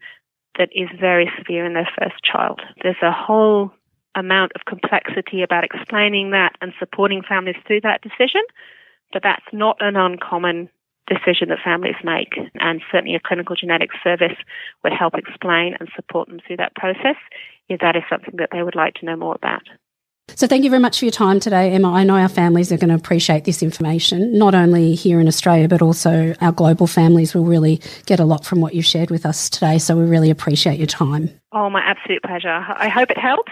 that 0.57 0.69
is 0.73 0.89
very 0.99 1.29
severe 1.37 1.65
in 1.65 1.73
their 1.73 1.89
first 1.97 2.23
child. 2.23 2.61
There's 2.83 3.01
a 3.01 3.11
whole 3.11 3.71
amount 4.15 4.51
of 4.55 4.65
complexity 4.65 5.41
about 5.41 5.63
explaining 5.63 6.31
that 6.31 6.55
and 6.61 6.73
supporting 6.77 7.23
families 7.27 7.55
through 7.65 7.81
that 7.81 8.01
decision, 8.01 8.41
but 9.11 9.23
that's 9.23 9.45
not 9.51 9.77
an 9.79 9.95
uncommon 9.95 10.69
decision 11.07 11.49
that 11.49 11.59
families 11.63 11.95
make. 12.03 12.33
And 12.55 12.81
certainly 12.91 13.15
a 13.15 13.19
clinical 13.19 13.55
genetics 13.55 13.95
service 14.03 14.37
would 14.83 14.93
help 14.93 15.15
explain 15.15 15.75
and 15.79 15.89
support 15.95 16.27
them 16.27 16.39
through 16.45 16.57
that 16.57 16.75
process 16.75 17.17
if 17.69 17.79
that 17.81 17.95
is 17.95 18.03
something 18.09 18.35
that 18.37 18.49
they 18.51 18.63
would 18.63 18.75
like 18.75 18.95
to 18.95 19.05
know 19.05 19.15
more 19.15 19.35
about. 19.35 19.63
So, 20.35 20.47
thank 20.47 20.63
you 20.63 20.69
very 20.69 20.81
much 20.81 20.99
for 20.99 21.05
your 21.05 21.11
time 21.11 21.39
today, 21.39 21.71
Emma. 21.71 21.91
I 21.91 22.03
know 22.05 22.15
our 22.15 22.29
families 22.29 22.71
are 22.71 22.77
going 22.77 22.89
to 22.89 22.95
appreciate 22.95 23.43
this 23.43 23.61
information, 23.61 24.37
not 24.37 24.55
only 24.55 24.95
here 24.95 25.19
in 25.19 25.27
Australia, 25.27 25.67
but 25.67 25.81
also 25.81 26.33
our 26.39 26.53
global 26.53 26.87
families 26.87 27.35
will 27.35 27.43
really 27.43 27.81
get 28.05 28.19
a 28.19 28.25
lot 28.25 28.45
from 28.45 28.61
what 28.61 28.73
you've 28.73 28.85
shared 28.85 29.09
with 29.09 29.25
us 29.25 29.49
today. 29.49 29.77
So, 29.77 29.97
we 29.97 30.03
really 30.03 30.29
appreciate 30.29 30.77
your 30.77 30.87
time. 30.87 31.29
Oh, 31.51 31.69
my 31.69 31.81
absolute 31.81 32.23
pleasure. 32.23 32.47
I 32.47 32.87
hope 32.87 33.11
it 33.11 33.17
helps. 33.17 33.51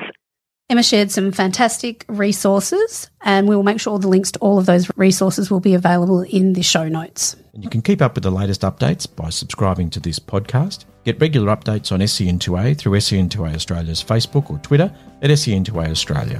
Emma 0.72 0.84
shared 0.84 1.10
some 1.10 1.32
fantastic 1.32 2.06
resources, 2.08 3.10
and 3.22 3.50
we 3.50 3.56
will 3.56 3.64
make 3.64 3.80
sure 3.80 3.98
the 3.98 4.08
links 4.08 4.32
to 4.32 4.38
all 4.40 4.60
of 4.60 4.68
those 4.68 4.88
resources 4.98 5.50
will 5.50 5.60
be 5.60 5.74
available 5.74 6.22
in 6.22 6.54
the 6.54 6.62
show 6.62 6.88
notes. 6.88 7.36
And 7.56 7.64
you 7.64 7.72
can 7.72 7.82
keep 7.82 8.04
up 8.04 8.14
with 8.14 8.24
the 8.24 8.30
latest 8.30 8.62
updates 8.62 9.08
by 9.14 9.32
subscribing 9.32 9.90
to 9.90 10.00
this 10.00 10.20
podcast. 10.20 10.86
Get 11.06 11.20
regular 11.20 11.56
updates 11.56 11.92
on 11.92 12.02
SCN2A 12.02 12.78
through 12.78 12.92
SCN2A 12.92 13.56
Australia's 13.56 14.04
Facebook 14.04 14.52
or 14.52 14.60
Twitter 14.60 14.94
at 15.24 15.32
SCN2A 15.32 15.90
Australia. 15.90 16.40